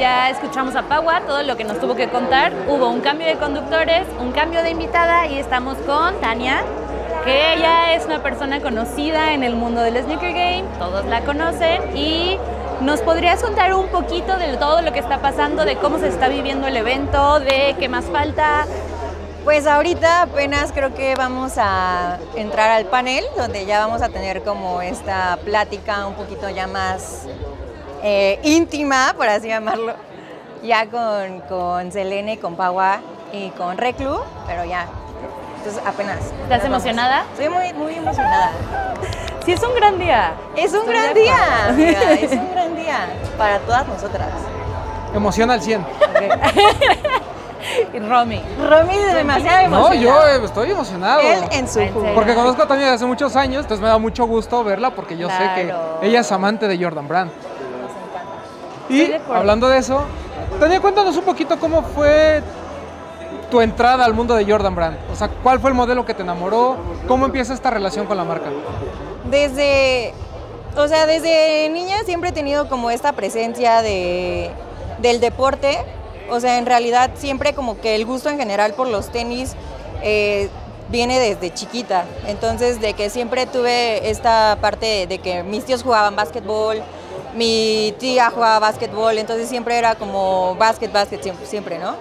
Ya 0.00 0.30
escuchamos 0.30 0.76
a 0.76 0.84
Pagua, 0.84 1.20
todo 1.26 1.42
lo 1.42 1.58
que 1.58 1.64
nos 1.64 1.78
tuvo 1.78 1.94
que 1.94 2.08
contar. 2.08 2.54
Hubo 2.66 2.88
un 2.88 3.02
cambio 3.02 3.26
de 3.26 3.34
conductores, 3.34 4.06
un 4.18 4.32
cambio 4.32 4.62
de 4.62 4.70
invitada 4.70 5.26
y 5.26 5.36
estamos 5.36 5.76
con 5.86 6.18
Tania, 6.22 6.62
que 7.22 7.52
ella 7.52 7.92
es 7.92 8.06
una 8.06 8.22
persona 8.22 8.62
conocida 8.62 9.34
en 9.34 9.42
el 9.42 9.56
mundo 9.56 9.82
del 9.82 10.02
sneaker 10.02 10.32
game, 10.32 10.64
todos 10.78 11.04
la 11.04 11.20
conocen 11.20 11.94
y 11.94 12.38
nos 12.80 13.02
podrías 13.02 13.42
contar 13.42 13.74
un 13.74 13.88
poquito 13.88 14.38
de 14.38 14.56
todo 14.56 14.80
lo 14.80 14.90
que 14.94 15.00
está 15.00 15.18
pasando, 15.18 15.66
de 15.66 15.76
cómo 15.76 15.98
se 15.98 16.08
está 16.08 16.28
viviendo 16.28 16.66
el 16.66 16.78
evento, 16.78 17.38
de 17.38 17.76
qué 17.78 17.90
más 17.90 18.06
falta. 18.06 18.64
Pues 19.44 19.66
ahorita 19.66 20.22
apenas 20.22 20.72
creo 20.72 20.94
que 20.94 21.14
vamos 21.14 21.58
a 21.58 22.16
entrar 22.36 22.70
al 22.70 22.86
panel, 22.86 23.22
donde 23.36 23.66
ya 23.66 23.80
vamos 23.80 24.00
a 24.00 24.08
tener 24.08 24.42
como 24.44 24.80
esta 24.80 25.38
plática 25.44 26.06
un 26.06 26.14
poquito 26.14 26.48
ya 26.48 26.66
más 26.66 27.26
eh, 28.02 28.38
íntima, 28.42 29.14
por 29.16 29.28
así 29.28 29.48
llamarlo, 29.48 29.94
ya 30.62 30.86
con, 30.86 31.40
con 31.48 31.92
Selene, 31.92 32.38
con 32.38 32.56
Pagua 32.56 33.00
y 33.32 33.50
con 33.50 33.76
Reclu, 33.78 34.20
pero 34.46 34.64
ya, 34.64 34.86
entonces 35.58 35.82
apenas. 35.86 36.16
¿Estás 36.18 36.32
apenas 36.34 36.62
vamos. 36.62 36.64
emocionada? 36.64 37.24
Estoy 37.32 37.48
muy, 37.48 37.72
muy 37.74 37.94
emocionada. 37.94 38.52
Sí, 39.42 39.52
es 39.52 39.62
un 39.62 39.74
gran 39.74 39.98
día. 39.98 40.34
Es 40.54 40.70
un 40.74 40.80
Estoy 40.80 40.94
gran 40.94 41.14
día, 41.14 41.68
amiga, 41.68 42.12
es 42.12 42.32
un 42.32 42.50
gran 42.52 42.76
día 42.76 43.08
para 43.38 43.58
todas 43.60 43.88
nosotras. 43.88 44.28
Emociona 45.14 45.54
al 45.54 45.62
100. 45.62 45.86
Y 47.92 47.98
Romy. 47.98 48.42
Romy 48.68 48.94
es 48.94 49.14
demasiado 49.14 49.68
No, 49.68 49.94
yo 49.94 50.26
estoy 50.44 50.70
emocionado. 50.70 51.20
Él 51.20 51.44
en 51.52 51.68
su 51.68 51.80
¿En 51.80 51.92
jugo. 51.92 52.06
Porque 52.14 52.34
conozco 52.34 52.62
a 52.62 52.66
Tania 52.66 52.84
desde 52.84 52.96
hace 52.96 53.06
muchos 53.06 53.36
años, 53.36 53.62
entonces 53.62 53.82
me 53.82 53.88
da 53.88 53.98
mucho 53.98 54.26
gusto 54.26 54.64
verla 54.64 54.90
porque 54.90 55.16
yo 55.16 55.28
sé 55.28 55.50
que 55.54 55.74
ella 56.02 56.20
es 56.20 56.32
amante 56.32 56.68
de 56.68 56.82
Jordan 56.82 57.06
Brand. 57.08 57.30
Y 58.90 59.12
hablando 59.32 59.68
de 59.68 59.78
eso, 59.78 60.02
Tania, 60.58 60.80
cuéntanos 60.80 61.16
un 61.16 61.24
poquito 61.24 61.58
cómo 61.58 61.82
fue 61.82 62.42
tu 63.50 63.60
entrada 63.60 64.04
al 64.04 64.14
mundo 64.14 64.34
de 64.34 64.44
Jordan 64.44 64.74
Brand. 64.74 64.98
O 65.12 65.16
sea, 65.16 65.28
¿cuál 65.28 65.60
fue 65.60 65.70
el 65.70 65.76
modelo 65.76 66.04
que 66.04 66.14
te 66.14 66.22
enamoró? 66.22 66.76
¿Cómo 67.06 67.26
empieza 67.26 67.54
esta 67.54 67.70
relación 67.70 68.06
con 68.06 68.16
la 68.16 68.24
marca? 68.24 68.50
Desde, 69.30 70.12
o 70.76 70.88
sea, 70.88 71.06
desde 71.06 71.68
niña 71.70 71.98
siempre 72.04 72.30
he 72.30 72.32
tenido 72.32 72.68
como 72.68 72.90
esta 72.90 73.12
presencia 73.12 73.82
de, 73.82 74.50
del 74.98 75.20
deporte. 75.20 75.78
O 76.30 76.40
sea, 76.40 76.58
en 76.58 76.66
realidad 76.66 77.10
siempre 77.14 77.54
como 77.54 77.80
que 77.80 77.96
el 77.96 78.04
gusto 78.06 78.28
en 78.28 78.38
general 78.38 78.74
por 78.74 78.88
los 78.88 79.10
tenis 79.10 79.54
eh, 80.02 80.48
viene 80.88 81.18
desde 81.18 81.52
chiquita. 81.52 82.04
Entonces, 82.26 82.80
de 82.80 82.94
que 82.94 83.10
siempre 83.10 83.46
tuve 83.46 84.10
esta 84.10 84.58
parte 84.60 85.06
de 85.06 85.18
que 85.18 85.42
mis 85.42 85.64
tíos 85.64 85.82
jugaban 85.82 86.16
básquetbol, 86.16 86.82
mi 87.34 87.94
tía 87.98 88.30
jugaba 88.30 88.58
básquetbol, 88.58 89.18
entonces 89.18 89.48
siempre 89.48 89.78
era 89.78 89.94
como 89.94 90.54
básquet, 90.56 90.92
básquet, 90.92 91.22
siempre, 91.22 91.46
siempre, 91.46 91.78
¿no? 91.78 91.94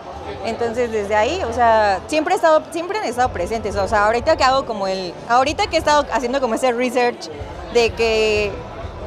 Entonces 0.45 0.91
desde 0.91 1.15
ahí, 1.15 1.41
o 1.43 1.53
sea, 1.53 1.99
siempre 2.07 2.33
he 2.33 2.37
estado, 2.37 2.63
siempre 2.71 2.97
han 2.99 3.05
estado 3.05 3.29
presentes. 3.29 3.75
O 3.75 3.87
sea, 3.87 4.05
ahorita 4.05 4.37
que 4.37 4.43
hago 4.43 4.65
como 4.65 4.87
el, 4.87 5.13
ahorita 5.27 5.67
que 5.67 5.75
he 5.75 5.79
estado 5.79 6.05
haciendo 6.11 6.39
como 6.41 6.55
ese 6.55 6.71
research 6.71 7.29
de 7.73 7.91
que 7.91 8.51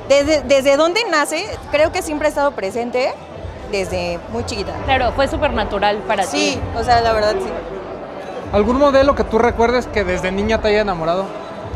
desde, 0.08 0.42
desde 0.42 0.76
dónde 0.76 1.00
nace, 1.10 1.44
creo 1.70 1.90
que 1.92 2.02
siempre 2.02 2.28
he 2.28 2.30
estado 2.30 2.52
presente 2.52 3.12
desde 3.70 4.18
muy 4.32 4.44
chiquita. 4.44 4.72
Claro, 4.84 5.12
fue 5.12 5.28
súper 5.28 5.52
natural 5.52 5.98
para 6.06 6.24
Sí, 6.24 6.60
ti. 6.60 6.78
o 6.78 6.84
sea, 6.84 7.00
la 7.00 7.12
verdad 7.12 7.34
sí. 7.38 7.48
¿Algún 8.52 8.76
modelo 8.78 9.14
que 9.14 9.24
tú 9.24 9.38
recuerdes 9.38 9.86
que 9.86 10.04
desde 10.04 10.30
niña 10.30 10.60
te 10.60 10.68
haya 10.68 10.82
enamorado? 10.82 11.24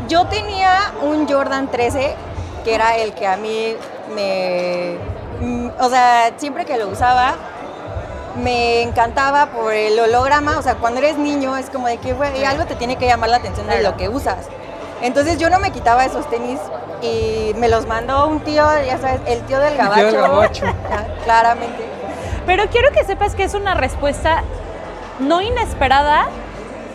Yo 0.07 0.27
tenía 0.27 0.93
un 1.01 1.27
Jordan 1.27 1.69
13, 1.71 2.13
que 2.63 2.75
era 2.75 2.97
el 2.97 3.13
que 3.13 3.25
a 3.25 3.35
mí 3.37 3.75
me, 4.13 4.97
mm, 5.41 5.69
o 5.79 5.89
sea, 5.89 6.33
siempre 6.37 6.65
que 6.65 6.77
lo 6.77 6.87
usaba, 6.87 7.35
me 8.43 8.81
encantaba 8.81 9.47
por 9.47 9.73
el 9.73 9.99
holograma, 9.99 10.57
o 10.57 10.61
sea, 10.61 10.75
cuando 10.75 10.99
eres 10.99 11.17
niño 11.17 11.57
es 11.57 11.69
como 11.69 11.87
de 11.87 11.97
que, 11.97 12.13
güey, 12.13 12.45
algo 12.45 12.65
te 12.65 12.75
tiene 12.75 12.97
que 12.97 13.07
llamar 13.07 13.29
la 13.29 13.37
atención 13.37 13.67
de 13.67 13.81
lo 13.81 13.97
que 13.97 14.09
usas. 14.09 14.47
Entonces 15.01 15.37
yo 15.37 15.49
no 15.49 15.59
me 15.59 15.71
quitaba 15.71 16.05
esos 16.05 16.29
tenis 16.29 16.59
y 17.01 17.53
me 17.57 17.67
los 17.67 17.85
mandó 17.87 18.27
un 18.27 18.39
tío, 18.39 18.63
ya 18.85 18.97
sabes, 18.97 19.21
el 19.27 19.41
tío 19.41 19.59
del 19.59 19.77
gabacho. 19.77 20.05
del 20.05 20.15
gabacho. 20.15 20.65
Claramente. 21.23 21.83
Pero 22.45 22.65
quiero 22.69 22.91
que 22.91 23.03
sepas 23.03 23.35
que 23.35 23.43
es 23.43 23.53
una 23.53 23.75
respuesta 23.75 24.43
no 25.19 25.41
inesperada, 25.41 26.27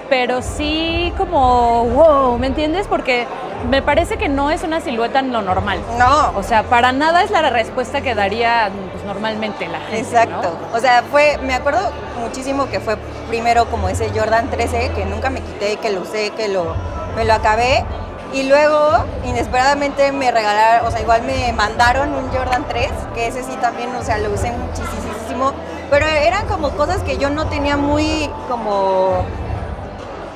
pero 0.09 0.43
sí 0.43 1.13
como, 1.17 1.85
wow, 1.87 2.39
¿me 2.39 2.47
entiendes? 2.49 2.87
Porque 2.89 3.27
me 3.69 3.83
parece 3.83 4.17
que 4.17 4.29
no 4.29 4.51
es 4.51 4.63
una 4.63 4.81
silueta 4.81 5.21
en 5.21 5.33
lo 5.33 5.43
normal. 5.43 5.81
No. 5.99 6.33
O 6.37 6.43
sea, 6.43 6.65
para 6.65 6.93
nada 6.93 7.23
es 7.23 7.31
la 7.31 7.49
respuesta 7.51 8.01
que 8.01 8.15
daría 8.15 8.71
pues, 8.93 9.05
normalmente 9.05 9.69
la 9.69 9.81
gente. 9.81 9.99
Exacto. 9.99 10.59
¿no? 10.71 10.77
O 10.77 10.81
sea, 10.81 11.03
fue, 11.11 11.39
me 11.43 11.55
acuerdo 11.55 11.91
muchísimo 12.21 12.69
que 12.69 12.81
fue 12.81 12.97
primero 13.29 13.67
como 13.67 13.89
ese 13.89 14.11
Jordan 14.15 14.51
13, 14.51 14.93
que 14.95 15.05
nunca 15.05 15.31
me 15.31 15.41
quité, 15.41 15.77
que 15.77 15.91
lo 15.91 16.03
usé, 16.03 16.31
que 16.31 16.49
lo, 16.49 16.75
me 17.17 17.25
lo 17.25 17.35
acabé. 17.35 17.85
Y 18.33 18.45
luego, 18.45 19.05
inesperadamente, 19.25 20.11
me 20.11 20.31
regalaron, 20.31 20.87
o 20.87 20.91
sea, 20.91 21.01
igual 21.03 21.23
me 21.23 21.53
mandaron 21.53 22.15
un 22.15 22.31
Jordan 22.31 22.65
3, 22.67 22.91
que 23.15 23.27
ese 23.27 23.43
sí 23.43 23.57
también, 23.61 23.95
o 23.95 24.03
sea, 24.03 24.17
lo 24.19 24.33
usé 24.33 24.53
muchísimo. 24.53 25.53
Pero 25.91 26.07
eran 26.07 26.47
como 26.47 26.71
cosas 26.71 27.03
que 27.03 27.19
yo 27.19 27.29
no 27.29 27.47
tenía 27.49 27.77
muy, 27.77 28.31
como, 28.49 29.27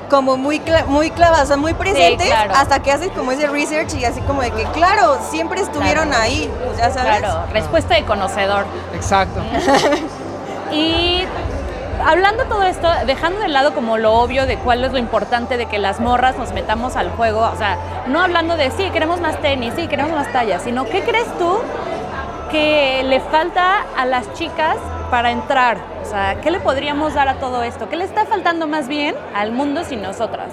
como 0.08 0.36
muy, 0.36 0.60
cla- 0.60 0.86
muy 0.86 1.10
clavadas, 1.10 1.44
o 1.44 1.46
sea, 1.48 1.56
muy 1.56 1.74
presentes, 1.74 2.26
claro. 2.28 2.52
hasta 2.54 2.80
que 2.82 2.92
haces 2.92 3.10
como 3.10 3.32
ese 3.32 3.46
research 3.46 3.94
y 3.94 4.04
así 4.04 4.20
como 4.22 4.42
de 4.42 4.50
que, 4.50 4.64
claro, 4.66 5.18
siempre 5.30 5.60
estuvieron 5.60 6.08
Claro. 6.08 6.22
ahí, 6.22 6.50
sea, 6.76 6.90
¿sabes? 6.90 7.18
Claro, 7.18 7.42
respuesta 7.52 7.94
de 7.94 8.04
conocedor. 8.04 8.64
Exacto. 8.94 9.40
Y 10.72 11.24
hablando 12.04 12.44
todo 12.44 12.62
esto, 12.64 12.88
dejando 13.06 13.40
de 13.40 13.48
lado 13.48 13.72
como 13.74 13.98
lo 13.98 14.14
obvio 14.14 14.46
de 14.46 14.56
cuál 14.58 14.84
es 14.84 14.92
lo 14.92 14.98
importante 14.98 15.56
de 15.56 15.66
que 15.66 15.78
las 15.78 16.00
morras 16.00 16.36
nos 16.36 16.52
metamos 16.52 16.96
al 16.96 17.10
juego, 17.10 17.40
o 17.40 17.56
sea, 17.56 17.78
no 18.08 18.20
hablando 18.20 18.56
de 18.56 18.70
sí, 18.72 18.90
queremos 18.90 19.20
más 19.20 19.40
tenis, 19.40 19.72
sí, 19.76 19.86
queremos 19.86 20.12
más 20.12 20.30
tallas, 20.32 20.62
sino 20.62 20.84
qué 20.84 21.02
crees 21.02 21.26
tú 21.38 21.58
que 22.50 23.02
le 23.04 23.20
falta 23.20 23.84
a 23.96 24.04
las 24.06 24.32
chicas 24.34 24.76
para 25.10 25.30
entrar? 25.30 25.78
O 26.02 26.08
sea, 26.08 26.40
¿qué 26.40 26.50
le 26.50 26.60
podríamos 26.60 27.14
dar 27.14 27.28
a 27.28 27.38
todo 27.38 27.62
esto? 27.62 27.88
¿Qué 27.88 27.96
le 27.96 28.04
está 28.04 28.26
faltando 28.26 28.66
más 28.66 28.88
bien 28.88 29.14
al 29.34 29.52
mundo 29.52 29.84
sin 29.84 30.02
nosotras? 30.02 30.48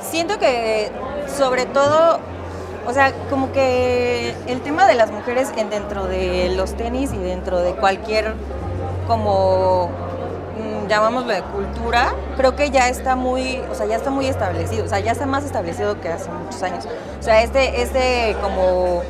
Siento 0.00 0.38
que 0.38 0.90
sobre 1.26 1.66
todo, 1.66 2.18
o 2.86 2.92
sea, 2.92 3.12
como 3.30 3.52
que 3.52 4.34
el 4.46 4.60
tema 4.60 4.86
de 4.86 4.94
las 4.94 5.10
mujeres 5.10 5.52
en 5.56 5.70
dentro 5.70 6.06
de 6.06 6.52
los 6.56 6.74
tenis 6.74 7.12
y 7.12 7.18
dentro 7.18 7.60
de 7.60 7.74
cualquier 7.74 8.34
como 9.06 9.90
mm, 10.58 10.88
llamámoslo 10.88 11.32
de 11.32 11.42
cultura, 11.42 12.14
creo 12.36 12.56
que 12.56 12.70
ya 12.70 12.88
está 12.88 13.16
muy, 13.16 13.60
o 13.70 13.74
sea, 13.74 13.86
ya 13.86 13.96
está 13.96 14.10
muy 14.10 14.26
establecido, 14.26 14.84
o 14.84 14.88
sea, 14.88 15.00
ya 15.00 15.12
está 15.12 15.26
más 15.26 15.44
establecido 15.44 16.00
que 16.00 16.08
hace 16.08 16.30
muchos 16.30 16.62
años. 16.62 16.86
O 17.20 17.22
sea, 17.22 17.42
este 17.42 17.82
este 17.82 18.36
como 18.40 19.02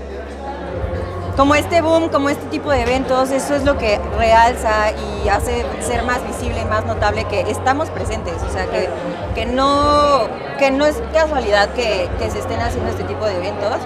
como 1.37 1.55
este 1.55 1.81
boom, 1.81 2.09
como 2.09 2.29
este 2.29 2.45
tipo 2.47 2.71
de 2.71 2.83
eventos, 2.83 3.31
eso 3.31 3.55
es 3.55 3.65
lo 3.65 3.79
que 3.79 3.99
realza 4.19 4.93
y 4.93 5.29
hace 5.29 5.65
ser 5.81 6.03
más 6.03 6.27
visible 6.27 6.61
y 6.61 6.65
más 6.67 6.85
notable 6.85 7.25
que 7.25 7.41
estamos 7.43 7.89
presentes, 7.91 8.35
o 8.43 8.53
sea, 8.53 8.67
que, 8.67 8.89
que, 9.35 9.47
no, 9.47 10.29
que 10.59 10.71
no 10.71 10.85
es 10.85 11.03
casualidad 11.13 11.71
que, 11.71 12.09
que 12.19 12.31
se 12.31 12.39
estén 12.39 12.61
haciendo 12.61 12.91
este 12.91 13.05
tipo 13.05 13.25
de 13.25 13.37
eventos. 13.37 13.77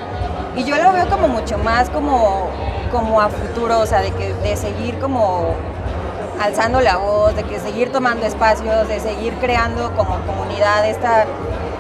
Y 0.57 0.65
yo 0.65 0.77
lo 0.77 0.93
veo 0.93 1.09
como 1.09 1.29
mucho 1.29 1.59
más 1.59 1.91
como, 1.91 2.49
como 2.91 3.21
a 3.21 3.29
futuro, 3.29 3.81
o 3.81 3.87
sea, 3.87 4.01
de, 4.01 4.11
que, 4.13 4.33
de 4.35 4.57
seguir 4.57 4.99
como 4.99 5.55
alzando 6.41 6.81
la 6.81 6.97
voz, 6.97 7.37
de 7.37 7.45
que 7.45 7.61
seguir 7.61 7.93
tomando 7.93 8.27
espacios, 8.27 8.89
de 8.89 9.01
seguir 9.01 9.35
creando 9.35 9.93
como 9.95 10.19
comunidad 10.27 10.89
esta 10.89 11.27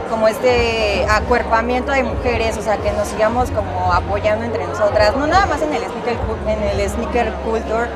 como 0.09 0.29
este 0.29 1.07
acuerpamiento 1.09 1.93
de 1.93 2.03
mujeres, 2.03 2.57
o 2.57 2.63
sea, 2.63 2.77
que 2.79 2.93
nos 2.93 3.09
sigamos 3.09 3.51
como 3.51 3.93
apoyando 3.93 4.45
entre 4.45 4.67
nosotras, 4.67 5.17
no 5.17 5.27
nada 5.27 5.47
más 5.47 5.63
en 5.63 5.73
el 5.73 5.83
sneaker, 5.83 6.17
en 6.47 6.63
el 6.63 6.89
sneaker 6.89 7.33
culture, 7.45 7.89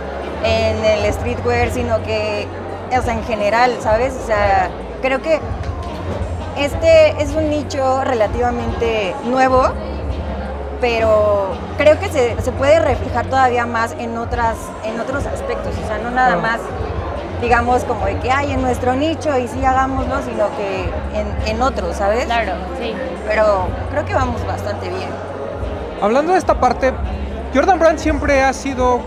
en 0.45 0.85
el 0.85 1.13
streetwear, 1.13 1.71
sino 1.71 2.03
que, 2.03 2.47
o 2.97 3.03
sea, 3.03 3.15
en 3.15 3.25
general, 3.25 3.77
¿sabes? 3.81 4.15
O 4.23 4.27
sea, 4.27 4.71
creo 5.03 5.21
que 5.23 5.41
este 6.59 7.23
es 7.23 7.31
un 7.35 7.51
nicho 7.51 8.03
relativamente 8.05 9.15
nuevo, 9.25 9.63
pero 10.81 11.49
creo 11.77 11.99
que 11.99 12.09
se, 12.09 12.41
se 12.41 12.53
puede 12.53 12.81
reflejar 12.81 13.27
todavía 13.27 13.67
más 13.67 13.95
en, 13.99 14.17
otras, 14.17 14.57
en 14.85 14.99
otros 14.99 15.27
aspectos, 15.27 15.75
o 15.83 15.87
sea, 15.87 15.99
no 15.99 16.11
nada 16.11 16.37
más 16.37 16.61
digamos 17.41 17.85
como 17.85 18.07
de 18.07 18.19
que 18.19 18.31
hay 18.31 18.53
en 18.53 18.63
nuestro 18.63 18.95
nicho 18.95 19.37
y 19.39 19.49
sí 19.49 19.65
hagámoslo, 19.65 20.17
sino 20.23 20.49
que 20.57 20.91
en, 21.19 21.49
en 21.49 21.63
otros, 21.63 21.97
¿sabes? 21.97 22.27
Claro, 22.27 22.53
sí. 22.81 22.95
Pero 23.27 23.67
creo 23.91 24.05
que 24.05 24.15
vamos 24.15 24.47
bastante 24.47 24.89
bien. 24.89 25.09
Hablando 26.01 26.33
de 26.33 26.39
esta 26.39 26.59
parte, 26.59 26.93
Jordan 27.55 27.79
Brand 27.79 27.99
siempre 27.99 28.43
ha 28.43 28.53
sido 28.53 29.01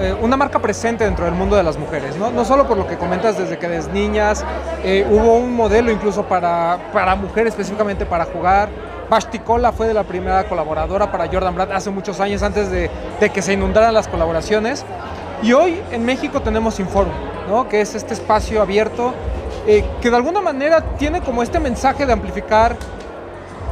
eh, 0.00 0.16
una 0.20 0.36
marca 0.36 0.58
presente 0.58 1.04
dentro 1.04 1.24
del 1.24 1.34
mundo 1.34 1.56
de 1.56 1.62
las 1.62 1.76
mujeres, 1.76 2.16
¿no? 2.16 2.30
No 2.30 2.44
solo 2.44 2.66
por 2.66 2.76
lo 2.76 2.86
que 2.86 2.96
comentas 2.96 3.36
desde 3.36 3.58
que 3.58 3.68
desde 3.68 3.92
niñas, 3.92 4.44
eh, 4.84 5.06
hubo 5.10 5.34
un 5.34 5.54
modelo 5.54 5.90
incluso 5.90 6.24
para, 6.24 6.78
para 6.92 7.14
mujeres 7.16 7.52
específicamente 7.52 8.06
para 8.06 8.24
jugar. 8.24 8.68
Vashti 9.10 9.38
Kola 9.38 9.72
fue 9.72 9.86
de 9.88 9.94
la 9.94 10.04
primera 10.04 10.44
colaboradora 10.44 11.10
para 11.10 11.26
Jordan 11.26 11.54
Brand 11.54 11.72
hace 11.72 11.90
muchos 11.90 12.20
años 12.20 12.42
antes 12.42 12.70
de, 12.70 12.90
de 13.18 13.30
que 13.30 13.40
se 13.42 13.54
inundaran 13.54 13.94
las 13.94 14.06
colaboraciones. 14.06 14.84
Y 15.42 15.52
hoy 15.52 15.80
en 15.92 16.04
México 16.04 16.42
tenemos 16.42 16.78
Inforum, 16.80 17.12
¿no? 17.48 17.68
que 17.68 17.80
es 17.80 17.94
este 17.94 18.14
espacio 18.14 18.62
abierto 18.62 19.14
eh, 19.66 19.84
que 20.00 20.10
de 20.10 20.16
alguna 20.16 20.40
manera 20.40 20.80
tiene 20.98 21.20
como 21.20 21.42
este 21.42 21.58
mensaje 21.60 22.06
de 22.06 22.12
amplificar 22.12 22.76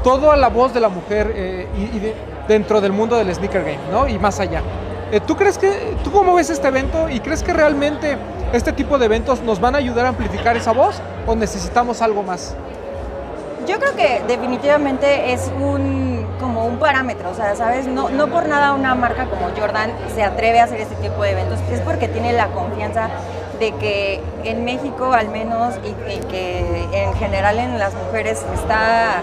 toda 0.02 0.36
la 0.36 0.48
voz 0.48 0.72
de 0.74 0.80
la 0.80 0.88
mujer 0.88 1.32
eh, 1.34 1.66
y, 1.76 1.96
y 1.96 2.00
de- 2.00 2.14
dentro 2.48 2.80
del 2.80 2.92
mundo 2.92 3.16
del 3.16 3.34
sneaker 3.34 3.62
game, 3.62 3.78
¿no? 3.90 4.06
Y 4.06 4.18
más 4.18 4.38
allá. 4.40 4.62
Eh, 5.10 5.20
¿Tú 5.20 5.36
crees 5.36 5.58
que, 5.58 5.94
tú 6.04 6.10
cómo 6.12 6.34
ves 6.34 6.50
este 6.50 6.68
evento 6.68 7.08
y 7.08 7.20
crees 7.20 7.42
que 7.42 7.52
realmente 7.52 8.16
este 8.52 8.72
tipo 8.72 8.98
de 8.98 9.06
eventos 9.06 9.40
nos 9.42 9.60
van 9.60 9.74
a 9.74 9.78
ayudar 9.78 10.06
a 10.06 10.08
amplificar 10.10 10.56
esa 10.56 10.72
voz 10.72 11.00
o 11.26 11.34
necesitamos 11.34 12.02
algo 12.02 12.22
más? 12.22 12.54
Yo 13.66 13.80
creo 13.80 13.96
que 13.96 14.22
definitivamente 14.28 15.32
es 15.32 15.50
un 15.60 16.24
como 16.38 16.66
un 16.66 16.78
parámetro, 16.78 17.30
o 17.30 17.34
sea, 17.34 17.56
¿sabes? 17.56 17.86
No, 17.88 18.10
no 18.10 18.28
por 18.28 18.46
nada 18.46 18.74
una 18.74 18.94
marca 18.94 19.24
como 19.26 19.48
Jordan 19.58 19.90
se 20.14 20.22
atreve 20.22 20.60
a 20.60 20.64
hacer 20.64 20.80
este 20.82 20.94
tipo 20.96 21.22
de 21.22 21.30
eventos, 21.32 21.58
es 21.72 21.80
porque 21.80 22.06
tiene 22.08 22.32
la 22.32 22.48
confianza 22.48 23.08
de 23.58 23.72
que 23.72 24.20
en 24.44 24.64
México 24.64 25.12
al 25.12 25.28
menos 25.28 25.74
y, 25.84 25.92
que 26.26 26.88
en 26.92 27.14
general 27.14 27.58
en 27.58 27.78
las 27.78 27.94
mujeres 27.94 28.44
está, 28.54 29.22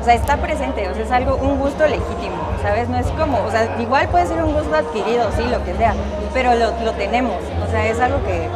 o 0.00 0.04
sea, 0.04 0.14
está 0.14 0.36
presente, 0.36 0.88
o 0.88 0.92
es 0.92 1.10
algo, 1.10 1.36
un 1.36 1.58
gusto 1.58 1.86
legítimo, 1.86 2.36
¿sabes? 2.62 2.88
No 2.88 2.98
es 2.98 3.06
como, 3.08 3.42
o 3.44 3.50
sea, 3.50 3.76
igual 3.80 4.08
puede 4.08 4.26
ser 4.26 4.42
un 4.42 4.52
gusto 4.52 4.74
adquirido, 4.74 5.30
sí, 5.36 5.44
lo 5.44 5.62
que 5.64 5.74
sea, 5.74 5.94
pero 6.32 6.54
lo, 6.54 6.92
tenemos, 6.92 7.36
o 7.66 7.70
sea, 7.70 7.86
es 7.86 8.00
algo 8.00 8.18
que 8.24 8.48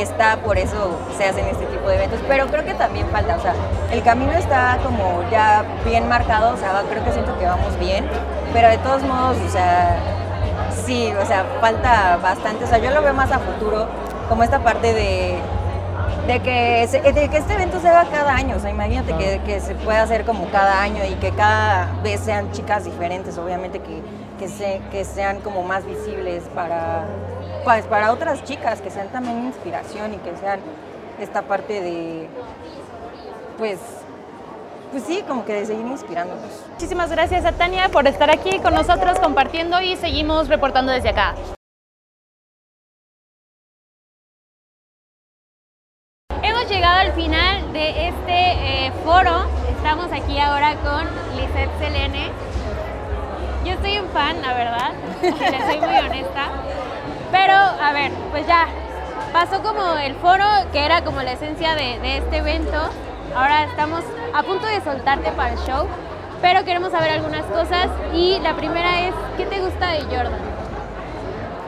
está, 0.00 0.36
por 0.38 0.58
eso 0.58 0.98
se 1.16 1.24
hacen 1.24 1.46
este 1.46 1.66
tipo 1.66 1.88
de 1.88 1.96
eventos, 1.96 2.20
pero 2.28 2.46
creo 2.46 2.64
que 2.64 2.74
también 2.74 3.08
falta, 3.08 3.36
o 3.36 3.40
sea, 3.40 3.54
el 3.90 4.02
camino 4.02 4.32
está 4.32 4.78
como 4.84 5.22
ya 5.30 5.64
bien 5.84 6.08
marcado, 6.08 6.54
o 6.54 6.56
sea, 6.56 6.82
creo 6.90 7.04
que 7.04 7.12
siento 7.12 7.36
que 7.38 7.46
vamos 7.46 7.78
bien, 7.78 8.06
pero 8.52 8.68
de 8.68 8.78
todos 8.78 9.02
modos, 9.02 9.36
o 9.46 9.50
sea, 9.50 9.96
sí, 10.84 11.12
o 11.20 11.26
sea, 11.26 11.44
falta 11.60 12.18
bastante, 12.22 12.64
o 12.64 12.66
sea, 12.66 12.78
yo 12.78 12.90
lo 12.90 13.02
veo 13.02 13.14
más 13.14 13.30
a 13.32 13.38
futuro, 13.38 13.86
como 14.28 14.42
esta 14.42 14.60
parte 14.60 14.92
de, 14.92 15.38
de, 16.26 16.40
que, 16.40 16.86
se- 16.88 17.00
de 17.00 17.28
que 17.28 17.36
este 17.36 17.54
evento 17.54 17.80
se 17.80 17.88
haga 17.88 18.08
cada 18.10 18.34
año, 18.34 18.56
o 18.56 18.58
sea, 18.60 18.70
imagínate 18.70 19.14
que, 19.16 19.40
que 19.46 19.60
se 19.60 19.74
pueda 19.74 20.02
hacer 20.02 20.24
como 20.24 20.46
cada 20.50 20.82
año 20.82 21.04
y 21.04 21.14
que 21.14 21.30
cada 21.30 21.88
vez 22.02 22.20
sean 22.20 22.50
chicas 22.52 22.84
diferentes, 22.84 23.38
obviamente 23.38 23.80
que, 23.80 24.02
que, 24.38 24.48
se, 24.48 24.80
que 24.90 25.04
sean 25.04 25.40
como 25.40 25.62
más 25.62 25.84
visibles 25.86 26.44
para, 26.54 27.04
pues, 27.64 27.84
para 27.86 28.12
otras 28.12 28.42
chicas, 28.44 28.80
que 28.80 28.90
sean 28.90 29.08
también 29.08 29.46
inspiración 29.46 30.14
y 30.14 30.16
que 30.18 30.36
sean 30.36 30.60
esta 31.20 31.42
parte 31.42 31.80
de, 31.80 32.28
pues, 33.58 33.78
pues 34.92 35.02
sí, 35.04 35.24
como 35.26 35.44
que 35.44 35.52
de 35.54 35.66
seguir 35.66 35.86
inspirándonos. 35.86 36.44
Muchísimas 36.72 37.10
gracias 37.10 37.44
a 37.44 37.52
Tania 37.52 37.88
por 37.88 38.06
estar 38.06 38.30
aquí 38.30 38.58
con 38.60 38.74
nosotros 38.74 39.18
compartiendo 39.18 39.80
y 39.80 39.96
seguimos 39.96 40.48
reportando 40.48 40.92
desde 40.92 41.08
acá. 41.10 41.34
Llegado 46.68 46.98
al 46.98 47.12
final 47.12 47.72
de 47.72 48.08
este 48.08 48.86
eh, 48.86 48.92
foro. 49.04 49.46
Estamos 49.70 50.10
aquí 50.10 50.36
ahora 50.38 50.74
con 50.76 51.06
Lisette 51.36 51.70
Selene. 51.78 52.30
Yo 53.64 53.74
soy 53.80 53.98
un 53.98 54.08
fan, 54.08 54.42
la 54.42 54.52
verdad. 54.52 54.90
Les 55.22 55.64
soy 55.64 55.80
muy 55.80 55.96
honesta. 55.96 56.48
Pero, 57.30 57.54
a 57.54 57.92
ver, 57.92 58.10
pues 58.32 58.46
ya. 58.48 58.66
Pasó 59.32 59.62
como 59.62 59.96
el 59.96 60.16
foro, 60.16 60.44
que 60.72 60.84
era 60.84 61.04
como 61.04 61.22
la 61.22 61.32
esencia 61.32 61.76
de 61.76 62.16
este 62.16 62.38
evento. 62.38 62.90
Ahora 63.36 63.64
estamos 63.64 64.02
a 64.34 64.42
punto 64.42 64.66
de 64.66 64.80
soltarte 64.80 65.30
para 65.32 65.52
el 65.52 65.58
show. 65.60 65.86
Pero 66.42 66.64
queremos 66.64 66.90
saber 66.90 67.10
algunas 67.10 67.44
cosas. 67.44 67.88
Y 68.12 68.40
la 68.40 68.54
primera 68.54 69.02
es, 69.02 69.14
¿qué 69.36 69.46
te 69.46 69.60
gusta 69.60 69.92
de 69.92 70.02
Jordan? 70.02 70.55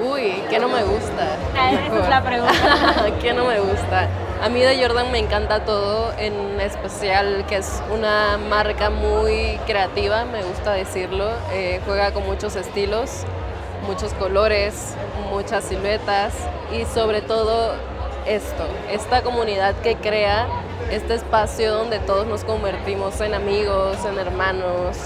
Uy, 0.01 0.45
¿qué 0.49 0.61
no 0.61 0.69
me 0.69 0.85
gusta? 0.85 1.37
Ah, 1.57 1.73
esa 1.73 2.03
es 2.03 2.09
la 2.09 2.23
pregunta. 2.23 3.07
¿Qué 3.21 3.33
no 3.33 3.45
me 3.47 3.59
gusta? 3.59 4.09
A 4.41 4.49
mí 4.49 4.61
de 4.61 4.81
Jordan 4.81 5.11
me 5.11 5.19
encanta 5.19 5.65
todo, 5.65 6.13
en 6.17 6.61
especial 6.61 7.45
que 7.49 7.57
es 7.57 7.83
una 7.93 8.39
marca 8.39 8.91
muy 8.91 9.59
creativa, 9.67 10.25
me 10.25 10.45
gusta 10.45 10.73
decirlo. 10.73 11.29
Eh, 11.51 11.81
juega 11.85 12.13
con 12.13 12.25
muchos 12.27 12.55
estilos, 12.55 13.25
muchos 13.89 14.13
colores, 14.15 14.95
muchas 15.31 15.65
siluetas 15.65 16.33
y 16.73 16.85
sobre 16.85 17.21
todo 17.21 17.73
esto, 18.25 18.69
esta 18.93 19.23
comunidad 19.23 19.75
que 19.83 19.97
crea 19.97 20.47
este 20.93 21.15
espacio 21.15 21.75
donde 21.75 21.99
todos 21.99 22.25
nos 22.29 22.45
convertimos 22.45 23.21
en 23.21 23.35
amigos, 23.35 23.97
en 24.09 24.17
hermanos. 24.17 24.97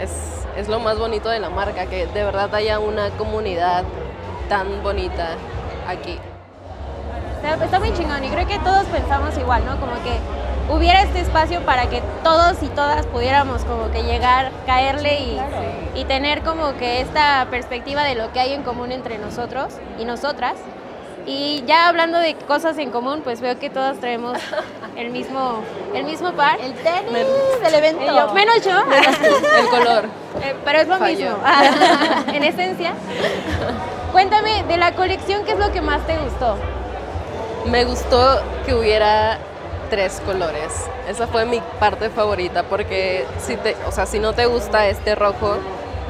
Es, 0.00 0.12
es 0.56 0.68
lo 0.68 0.78
más 0.78 0.96
bonito 0.96 1.28
de 1.28 1.40
la 1.40 1.50
marca, 1.50 1.86
que 1.86 2.06
de 2.06 2.22
verdad 2.22 2.54
haya 2.54 2.78
una 2.78 3.10
comunidad 3.10 3.82
tan 4.48 4.82
bonita 4.82 5.30
aquí. 5.86 6.18
Está, 7.42 7.64
está 7.64 7.78
muy 7.78 7.92
chingón 7.94 8.24
y 8.24 8.28
creo 8.28 8.46
que 8.46 8.58
todos 8.58 8.84
pensamos 8.86 9.36
igual, 9.38 9.64
¿no? 9.64 9.78
Como 9.78 9.92
que 10.02 10.18
hubiera 10.74 11.02
este 11.02 11.20
espacio 11.20 11.60
para 11.62 11.88
que 11.88 12.02
todos 12.24 12.62
y 12.62 12.68
todas 12.68 13.06
pudiéramos 13.06 13.64
como 13.64 13.90
que 13.90 14.02
llegar, 14.02 14.50
caerle 14.66 15.20
y, 15.20 15.40
y 15.94 16.04
tener 16.04 16.42
como 16.42 16.76
que 16.76 17.00
esta 17.00 17.46
perspectiva 17.50 18.02
de 18.02 18.14
lo 18.14 18.32
que 18.32 18.40
hay 18.40 18.52
en 18.52 18.62
común 18.62 18.92
entre 18.92 19.18
nosotros 19.18 19.74
y 19.98 20.04
nosotras. 20.04 20.54
Y 21.26 21.62
ya 21.66 21.88
hablando 21.88 22.18
de 22.18 22.34
cosas 22.34 22.78
en 22.78 22.90
común, 22.90 23.20
pues 23.22 23.42
veo 23.42 23.58
que 23.58 23.68
todas 23.68 23.98
traemos 23.98 24.38
el 24.96 25.10
mismo, 25.10 25.62
el 25.94 26.04
mismo 26.04 26.32
par. 26.32 26.58
El 26.58 26.72
tenis 26.72 27.26
del 27.62 27.74
evento. 27.74 28.06
yo, 28.06 28.32
menos 28.32 28.64
yo. 28.64 28.78
El 29.60 29.68
color. 29.68 30.04
Eh, 30.42 30.54
pero 30.64 30.78
es 30.78 30.88
lo 30.88 30.96
Falló. 30.96 31.36
mismo, 31.36 31.38
en 32.32 32.44
esencia. 32.44 32.94
Cuéntame, 34.12 34.64
de 34.64 34.78
la 34.78 34.92
colección, 34.92 35.44
¿qué 35.44 35.52
es 35.52 35.58
lo 35.58 35.70
que 35.70 35.82
más 35.82 36.06
te 36.06 36.16
gustó? 36.16 36.56
Me 37.66 37.84
gustó 37.84 38.40
que 38.64 38.74
hubiera 38.74 39.38
tres 39.90 40.22
colores. 40.24 40.86
Esa 41.06 41.26
fue 41.26 41.44
mi 41.44 41.60
parte 41.78 42.08
favorita 42.08 42.62
porque 42.62 43.26
si 43.38 43.56
te, 43.56 43.76
o 43.86 43.92
sea, 43.92 44.06
si 44.06 44.18
no 44.18 44.32
te 44.32 44.46
gusta 44.46 44.88
este 44.88 45.14
rojo, 45.14 45.58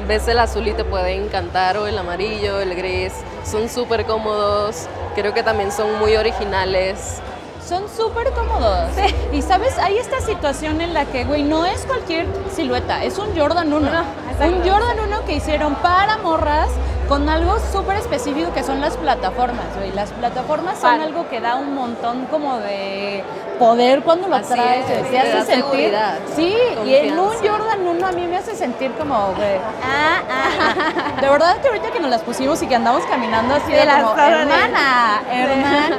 ves 0.07 0.27
el 0.29 0.39
azul 0.39 0.67
y 0.67 0.71
te 0.71 0.85
puede 0.85 1.13
encantar 1.13 1.77
o 1.77 1.87
el 1.87 1.97
amarillo, 1.97 2.61
el 2.61 2.73
gris. 2.73 3.13
Son 3.43 3.67
súper 3.67 4.05
cómodos. 4.05 4.87
Creo 5.15 5.33
que 5.33 5.43
también 5.43 5.73
son 5.73 5.99
muy 5.99 6.15
originales. 6.15 7.19
Son 7.67 7.83
súper 7.89 8.31
cómodos. 8.31 8.91
Y 9.33 9.41
sabes, 9.41 9.77
hay 9.77 9.97
esta 9.97 10.21
situación 10.21 10.79
en 10.79 10.93
la 10.93 11.05
que, 11.05 11.25
güey, 11.25 11.43
no 11.43 11.65
es 11.65 11.81
cualquier 11.81 12.25
silueta, 12.55 13.03
es 13.03 13.17
un 13.19 13.37
Jordan 13.37 13.71
1. 13.71 13.77
un 13.77 14.69
Jordan 14.69 14.99
1 15.05 15.25
que 15.25 15.33
hicieron 15.33 15.75
para 15.75 16.17
morras 16.17 16.69
con 17.09 17.27
algo 17.27 17.57
súper 17.73 17.97
específico 17.97 18.53
que 18.53 18.63
son 18.63 18.79
las 18.81 18.95
plataformas, 18.95 19.65
güey. 19.75 19.91
Las 19.93 20.11
plataformas 20.11 20.79
son 20.79 21.01
algo 21.01 21.27
que 21.27 21.41
da 21.41 21.55
un 21.55 21.73
montón 21.73 22.25
como 22.27 22.59
de 22.59 23.23
poder 23.57 24.03
cuando 24.03 24.27
lo 24.27 24.35
Así 24.37 24.53
traes, 24.53 24.87
es, 24.89 25.03
te 25.03 25.09
te 25.09 25.19
hace 25.19 25.45
sentir. 25.55 25.93
Sí, 26.35 26.55
y 26.85 26.93
en 26.95 27.19
un. 27.19 27.29
Jordan 27.33 27.85
1 27.87 28.07
a 28.07 28.11
mí 28.11 28.27
me 28.27 28.37
hace 28.37 28.55
sentir 28.55 28.91
como, 28.93 29.33
güey. 29.35 29.57
Ah, 29.83 30.21
ah. 30.29 31.19
De 31.21 31.27
verdad 31.29 31.57
que 31.61 31.67
ahorita 31.67 31.89
que 31.91 31.99
nos 31.99 32.09
las 32.11 32.21
pusimos 32.21 32.61
y 32.61 32.67
que 32.67 32.75
andamos 32.75 33.03
caminando 33.05 33.55
así 33.55 33.71
De 33.71 33.79
como, 33.79 34.13
de- 34.13 34.21
hermana, 34.29 35.21
hermana. 35.31 35.97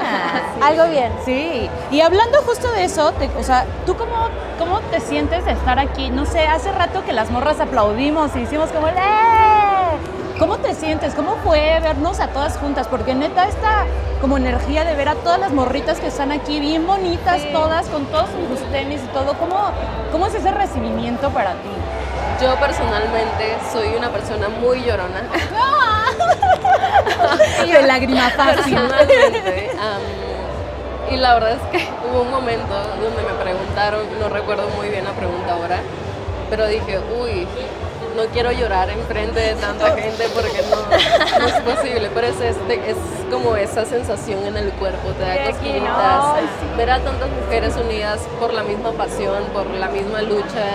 Algo 0.63 0.87
bien. 0.87 1.13
Sí, 1.25 1.69
y 1.91 2.01
hablando 2.01 2.39
justo 2.43 2.71
de 2.73 2.85
eso, 2.85 3.13
te- 3.13 3.31
o 3.37 3.43
sea, 3.43 3.67
¿tú 3.85 3.97
cómo, 3.97 4.29
cómo 4.61 4.79
te 4.93 5.01
sientes 5.01 5.45
de 5.45 5.53
estar 5.53 5.79
aquí? 5.81 6.09
No 6.11 6.25
sé, 6.25 6.47
hace 6.47 6.71
rato 6.73 7.05
que 7.05 7.13
las 7.13 7.31
morras 7.31 7.59
aplaudimos 7.61 8.35
y 8.37 8.41
hicimos 8.41 8.71
como, 8.71 8.87
¡eh! 8.89 8.93
¿Cómo 10.41 10.57
te 10.57 10.75
sientes? 10.75 11.15
¿Cómo 11.15 11.37
fue 11.45 11.79
vernos 11.83 12.19
a 12.19 12.29
todas 12.29 12.57
juntas? 12.57 12.89
Porque 12.89 13.15
neta 13.15 13.47
esta 13.47 13.85
como 14.23 14.39
energía 14.39 14.85
de 14.85 14.95
ver 14.95 15.11
a 15.11 15.15
todas 15.17 15.39
las 15.39 15.53
morritas 15.53 16.01
que 16.01 16.07
están 16.07 16.33
aquí, 16.33 16.61
bien 16.61 16.87
bonitas 16.87 17.43
todas, 17.53 17.87
con 17.91 18.07
todos 18.07 18.31
sus 18.49 18.59
tenis 18.73 19.03
y 19.05 19.09
todo, 19.09 19.35
¿cómo, 19.35 19.71
¿cómo 20.11 20.25
es 20.25 20.35
ese 20.35 20.51
recibimiento 20.51 21.29
para 21.29 21.53
ti? 21.53 21.69
Yo 22.43 22.55
personalmente 22.59 23.59
soy 23.71 23.89
una 23.99 24.09
persona 24.09 24.49
muy 24.49 24.83
llorona. 24.83 25.25
De 27.67 27.83
lágrima 27.87 28.31
fácil. 28.31 28.77
Personalmente. 28.77 29.71
y 31.11 31.17
la 31.19 31.35
verdad 31.35 31.53
es 31.53 31.63
que 31.71 31.87
hubo 32.11 32.23
un 32.23 32.31
momento 32.31 32.75
donde 32.99 33.23
me 33.31 33.35
preguntaron, 33.43 34.07
no 34.19 34.31
recuerdo 34.31 34.71
muy 34.71 34.89
bien 34.89 35.05
la 35.05 35.13
pregunta 35.13 35.53
ahora, 35.53 35.81
pero 36.49 36.67
dije, 36.67 36.99
uy, 37.21 37.47
no 38.17 38.25
quiero 38.33 38.53
llorar 38.53 38.91
enfrente 38.91 39.41
de 39.41 39.55
tanta 39.55 39.97
gente 39.97 40.25
porque 40.35 40.63
no, 40.71 41.39
no 41.39 41.47
es 41.47 41.61
posible. 41.61 42.11
Pero 42.15 42.27
es, 42.27 42.41
este, 42.41 42.91
es 42.91 42.97
como 43.31 43.57
esa 43.57 43.85
sensación 43.85 44.47
en 44.47 44.57
el 44.57 44.73
cuerpo, 44.73 45.11
te 45.11 45.23
da 45.23 45.51
cosquillitas. 45.51 46.25
Ver 46.77 46.91
a 46.91 47.01
tantas 47.01 47.29
mujeres 47.31 47.77
unidas 47.77 48.21
por 48.39 48.53
la 48.53 48.63
misma 48.63 48.93
pasión, 48.93 49.45
por 49.53 49.67
la 49.67 49.89
misma 49.89 50.23
lucha, 50.23 50.67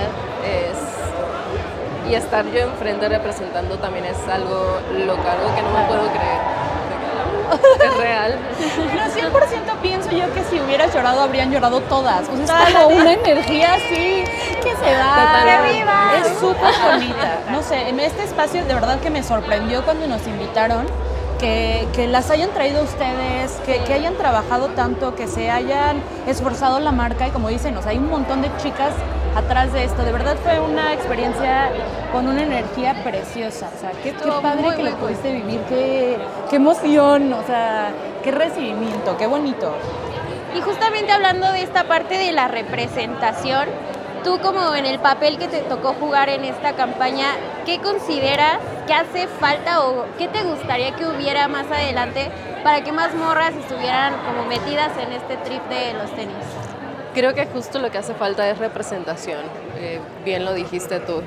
es, 0.43 2.09
y 2.09 2.15
estar 2.15 2.45
yo 2.45 2.59
enfrente 2.59 3.09
representando 3.09 3.77
también 3.77 4.05
es 4.05 4.17
algo 4.27 4.79
loco, 5.05 5.23
algo 5.27 5.55
que 5.55 5.61
no 5.61 5.69
me 5.71 5.85
puedo 5.87 6.07
creer. 6.11 6.54
Es 7.83 7.97
real. 7.97 8.39
Pero 8.57 9.29
100% 9.29 9.77
pienso 9.81 10.11
yo 10.11 10.33
que 10.33 10.43
si 10.43 10.59
hubieras 10.59 10.93
llorado, 10.93 11.21
habrían 11.21 11.51
llorado 11.51 11.81
todas. 11.81 12.27
O 12.29 12.45
sea, 12.45 12.67
es 12.67 12.73
como 12.73 12.87
una 12.95 13.13
energía 13.13 13.73
así 13.75 14.23
que 14.63 14.75
se 14.75 14.93
da. 14.93 15.43
¡Que 15.45 15.73
viva! 15.73 16.11
Es 16.19 16.37
súper 16.39 16.73
bonita. 16.83 17.39
No 17.51 17.61
sé, 17.61 17.89
en 17.89 17.99
este 17.99 18.23
espacio 18.23 18.65
de 18.65 18.73
verdad 18.73 18.99
que 18.99 19.09
me 19.09 19.23
sorprendió 19.23 19.83
cuando 19.83 20.07
nos 20.07 20.25
invitaron. 20.27 20.85
Que, 21.39 21.85
que 21.93 22.07
las 22.07 22.31
hayan 22.31 22.49
traído 22.51 22.81
ustedes, 22.81 23.51
que, 23.65 23.83
que 23.83 23.93
hayan 23.93 24.15
trabajado 24.15 24.69
tanto, 24.69 25.15
que 25.15 25.27
se 25.27 25.51
hayan 25.51 26.01
esforzado 26.27 26.79
la 26.79 26.93
marca 26.93 27.27
y 27.27 27.31
como 27.31 27.49
dicen, 27.49 27.75
o 27.75 27.81
sea, 27.81 27.91
hay 27.91 27.97
un 27.97 28.09
montón 28.09 28.41
de 28.41 28.49
chicas 28.55 28.93
atrás 29.35 29.73
de 29.73 29.83
esto. 29.83 30.03
De 30.03 30.11
verdad 30.11 30.37
fue 30.43 30.59
una 30.59 30.93
experiencia 30.93 31.69
con 32.11 32.27
una 32.27 32.43
energía 32.43 33.03
preciosa. 33.03 33.69
O 33.75 33.79
sea, 33.79 33.91
qué, 34.03 34.13
padre 34.13 34.61
muy, 34.61 34.75
que 34.75 34.81
muy 34.81 34.91
lo 34.91 34.97
pudiste 34.97 35.31
vivir, 35.31 35.61
qué, 35.69 36.17
qué 36.49 36.55
emoción, 36.55 37.33
o 37.33 37.43
sea, 37.45 37.91
qué 38.23 38.31
recibimiento, 38.31 39.17
qué 39.17 39.27
bonito. 39.27 39.75
Y 40.55 40.61
justamente 40.61 41.11
hablando 41.11 41.51
de 41.51 41.63
esta 41.63 41.83
parte 41.83 42.17
de 42.17 42.31
la 42.31 42.47
representación, 42.47 43.67
tú 44.23 44.39
como 44.39 44.73
en 44.73 44.85
el 44.85 44.99
papel 44.99 45.37
que 45.37 45.47
te 45.47 45.59
tocó 45.59 45.93
jugar 45.93 46.29
en 46.29 46.45
esta 46.45 46.73
campaña, 46.73 47.27
¿qué 47.65 47.79
consideras 47.79 48.57
que 48.87 48.93
hace 48.93 49.27
falta 49.27 49.81
o 49.85 50.05
qué 50.17 50.27
te 50.29 50.43
gustaría 50.43 50.95
que 50.95 51.05
hubiera 51.05 51.47
más 51.47 51.69
adelante 51.69 52.31
para 52.63 52.83
que 52.83 52.91
más 52.91 53.13
morras 53.13 53.53
estuvieran 53.53 54.13
como 54.25 54.47
metidas 54.47 54.91
en 54.97 55.11
este 55.11 55.37
trip 55.37 55.61
de 55.67 55.93
los 55.93 56.09
tenis? 56.11 56.64
Creo 57.15 57.33
que 57.33 57.45
justo 57.45 57.79
lo 57.79 57.91
que 57.91 57.97
hace 57.97 58.13
falta 58.13 58.49
es 58.49 58.57
representación. 58.57 59.39
Eh, 59.77 60.01
bien 60.25 60.43
lo 60.43 60.53
dijiste 60.53 60.99
tú. 60.99 61.21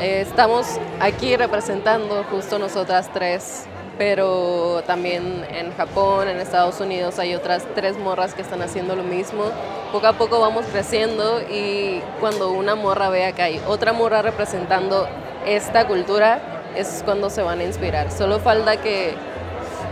Eh, 0.00 0.22
estamos 0.22 0.66
aquí 0.98 1.36
representando 1.36 2.24
justo 2.24 2.58
nosotras 2.58 3.08
tres, 3.14 3.66
pero 3.96 4.82
también 4.88 5.46
en 5.48 5.72
Japón, 5.76 6.26
en 6.26 6.38
Estados 6.38 6.80
Unidos 6.80 7.20
hay 7.20 7.36
otras 7.36 7.64
tres 7.76 7.96
morras 7.96 8.34
que 8.34 8.42
están 8.42 8.60
haciendo 8.60 8.96
lo 8.96 9.04
mismo. 9.04 9.44
Poco 9.92 10.08
a 10.08 10.14
poco 10.14 10.40
vamos 10.40 10.66
creciendo 10.66 11.40
y 11.42 12.02
cuando 12.18 12.50
una 12.50 12.74
morra 12.74 13.08
vea 13.08 13.30
que 13.30 13.42
hay 13.42 13.60
otra 13.68 13.92
morra 13.92 14.22
representando 14.22 15.06
esta 15.46 15.86
cultura, 15.86 16.40
es 16.74 17.02
cuando 17.04 17.30
se 17.30 17.42
van 17.42 17.60
a 17.60 17.64
inspirar. 17.64 18.10
Solo 18.10 18.40
falta 18.40 18.78
que 18.78 19.14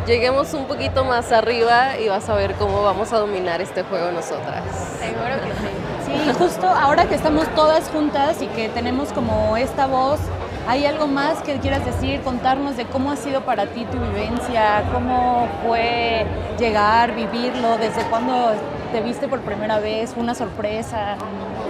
lleguemos 0.07 0.55
un 0.55 0.65
poquito 0.65 1.05
más 1.05 1.33
arriba 1.33 1.99
y 1.99 2.09
vas 2.09 2.29
a 2.29 2.35
ver 2.35 2.55
cómo 2.55 2.83
vamos 2.83 3.13
a 3.13 3.19
dominar 3.19 3.61
este 3.61 3.83
juego 3.83 4.11
nosotras. 4.11 4.65
Seguro 4.99 5.41
que 5.43 5.51
sí. 5.51 6.25
Sí, 6.25 6.33
justo 6.39 6.67
ahora 6.67 7.05
que 7.07 7.15
estamos 7.15 7.47
todas 7.55 7.89
juntas 7.91 8.41
y 8.41 8.47
que 8.47 8.69
tenemos 8.71 9.13
como 9.13 9.57
esta 9.59 9.87
voz, 9.87 10.19
¿hay 10.67 10.87
algo 10.87 11.07
más 11.07 11.43
que 11.43 11.59
quieras 11.59 11.85
decir, 11.85 12.23
contarnos 12.23 12.77
de 12.79 12.87
cómo 12.87 13.11
ha 13.11 13.17
sido 13.17 13.43
para 13.43 13.67
ti 13.67 13.85
tu 13.85 13.99
vivencia, 13.99 14.85
cómo 14.93 15.49
fue 15.67 16.27
llegar, 16.59 17.15
vivirlo, 17.15 17.77
desde 17.77 18.03
cuándo 18.09 18.53
te 18.91 19.03
viste 19.03 19.29
por 19.29 19.41
primera 19.41 19.81
vez, 19.81 20.15
fue 20.15 20.23
una 20.23 20.35
sorpresa? 20.35 21.17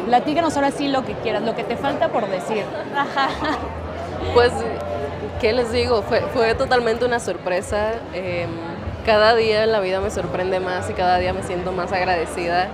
Platícanos 0.07 0.55
ahora 0.57 0.71
sí 0.71 0.87
lo 0.87 1.05
que 1.05 1.15
quieras, 1.15 1.43
lo 1.43 1.57
que 1.57 1.65
te 1.65 1.77
falta 1.77 2.09
por 2.09 2.29
decir. 2.29 2.65
Pues, 4.35 4.53
¿qué 5.41 5.53
les 5.53 5.73
digo? 5.73 6.03
Fue, 6.03 6.55
totalmente 6.55 7.05
una 7.05 7.21
sorpresa. 7.21 7.95
Eh, 8.15 8.47
cada 9.07 9.35
día 9.35 9.65
en 9.65 9.73
la 9.73 9.81
vida 9.81 10.01
me 10.01 10.11
sorprende 10.11 10.61
más 10.61 10.91
y 10.91 10.93
cada 10.93 11.19
día 11.19 11.33
me 11.33 11.43
siento 11.43 11.73
más 11.73 11.93
agradecida. 11.93 12.69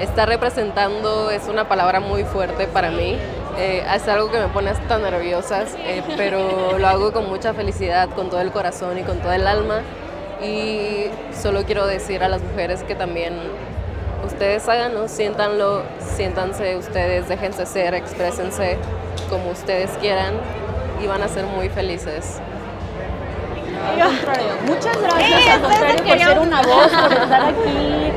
Estar 0.00 0.28
representando 0.28 1.30
es 1.30 1.46
una 1.48 1.68
palabra 1.68 2.00
muy 2.00 2.24
fuerte 2.24 2.66
para 2.66 2.90
mí. 2.90 3.16
Eh, 3.58 3.84
es 3.94 4.08
algo 4.08 4.30
que 4.30 4.38
me 4.38 4.48
pone 4.48 4.70
hasta 4.70 4.98
nerviosas, 4.98 5.76
eh, 5.78 6.02
pero 6.16 6.78
lo 6.78 6.86
hago 6.88 7.12
con 7.12 7.28
mucha 7.28 7.54
felicidad, 7.54 8.08
con 8.10 8.28
todo 8.28 8.40
el 8.40 8.50
corazón 8.50 8.98
y 8.98 9.02
con 9.02 9.20
todo 9.20 9.32
el 9.32 9.46
alma. 9.46 9.82
Y 10.42 11.06
solo 11.32 11.62
quiero 11.64 11.86
decir 11.86 12.24
a 12.24 12.28
las 12.28 12.42
mujeres 12.42 12.82
que 12.82 12.96
también 12.96 13.34
ustedes 14.26 14.68
háganlo, 14.68 15.06
siéntanlo, 15.06 15.82
siéntanse 16.00 16.76
ustedes, 16.76 17.28
déjense 17.28 17.64
ser, 17.66 17.94
exprésense 17.94 18.78
como 19.30 19.50
ustedes 19.50 19.90
quieran 20.00 20.34
y 21.02 21.06
van 21.06 21.22
a 21.22 21.28
ser 21.28 21.44
muy 21.46 21.68
felices. 21.68 22.40
Muchas 24.66 24.96
gracias, 25.00 25.48
al 25.48 25.60
contrario, 25.62 26.04
por 26.04 26.18
ser 26.18 26.38
una 26.38 26.62
voz, 26.62 26.88
por 26.92 27.12
estar 27.12 27.44
aquí, 27.44 28.12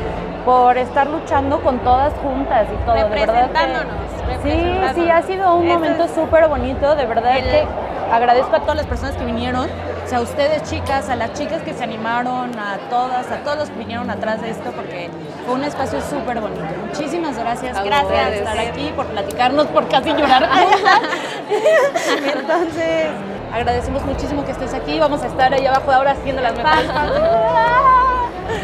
por 0.46 0.78
estar 0.78 1.08
luchando 1.08 1.60
con 1.62 1.80
todas 1.80 2.14
juntas 2.24 2.68
y 2.74 2.86
todo. 2.86 2.96
De 2.96 3.04
verdad 3.04 3.50
que- 3.52 3.60
Representándonos, 3.60 3.96
Sí, 4.44 4.50
representándonos. 4.50 4.96
sí, 4.96 5.10
ha 5.10 5.22
sido 5.24 5.56
un 5.56 5.66
Eso 5.68 5.74
momento 5.80 6.08
súper 6.08 6.48
bonito. 6.48 6.96
De 6.96 7.06
verdad 7.06 7.38
El- 7.38 7.44
que 7.44 7.68
agradezco 8.12 8.56
a 8.56 8.60
todas 8.62 8.78
las 8.78 8.86
personas 8.86 9.16
que 9.18 9.26
vinieron. 9.26 9.68
O 10.06 10.10
sea, 10.10 10.20
a 10.20 10.22
ustedes 10.22 10.64
chicas, 10.64 11.10
a 11.10 11.18
las 11.18 11.34
chicas 11.34 11.62
que 11.64 11.74
se 11.74 11.84
animaron, 11.84 12.58
a 12.58 12.78
todas, 12.90 13.30
a 13.30 13.38
todos 13.44 13.58
los 13.58 13.70
que 13.70 13.80
vinieron 13.80 14.10
atrás 14.10 14.42
de 14.42 14.52
esto, 14.52 14.72
porque 14.72 15.10
fue 15.46 15.56
un 15.56 15.66
espacio 15.66 16.00
súper 16.02 16.40
bonito. 16.40 16.64
Muchísimas 16.88 17.38
gracias. 17.38 17.84
Gracias 17.84 18.24
por 18.24 18.34
estar 18.34 18.58
aquí, 18.60 18.94
por 18.96 19.06
platicarnos, 19.08 19.66
por 19.68 19.88
casi 19.90 20.14
llorar. 20.14 20.48
Entonces, 22.40 23.08
agradecemos 23.54 24.04
muchísimo 24.06 24.46
que 24.46 24.52
estés 24.52 24.74
aquí. 24.74 25.00
Vamos 25.00 25.22
a 25.24 25.28
estar 25.28 25.54
ahí 25.54 25.66
abajo 25.66 25.92
ahora 25.92 26.12
haciendo 26.12 26.42
las 26.42 26.56
mejores. 26.56 26.86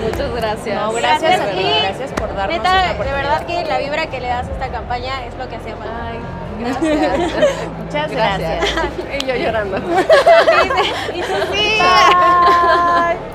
Muchas 0.02 0.34
gracias. 0.36 0.82
No, 0.82 0.92
gracias, 0.94 1.22
Gracias 1.22 1.42
a 1.42 1.52
ti. 1.52 1.60
y 1.60 1.82
Gracias 1.82 2.12
por 2.14 2.36
darnos 2.36 2.58
Neta, 2.58 2.94
de 2.94 3.12
verdad 3.12 3.46
que 3.46 3.64
la 3.66 3.78
vibra 3.80 4.08
que 4.08 4.20
le 4.20 4.28
das 4.28 4.48
a 4.48 4.52
esta 4.52 4.70
campaña 4.70 5.26
es 5.26 5.36
lo 5.36 5.48
que 5.50 5.56
hacía 5.58 5.76
falta. 5.76 6.08
Ay, 6.08 6.20
gracias. 6.60 7.32
Muchas 7.84 8.12
gracias. 8.12 8.66
y 9.22 9.26
yo 9.26 9.36
llorando. 9.36 9.78
Y. 11.14 11.22
Bye. 11.80 13.33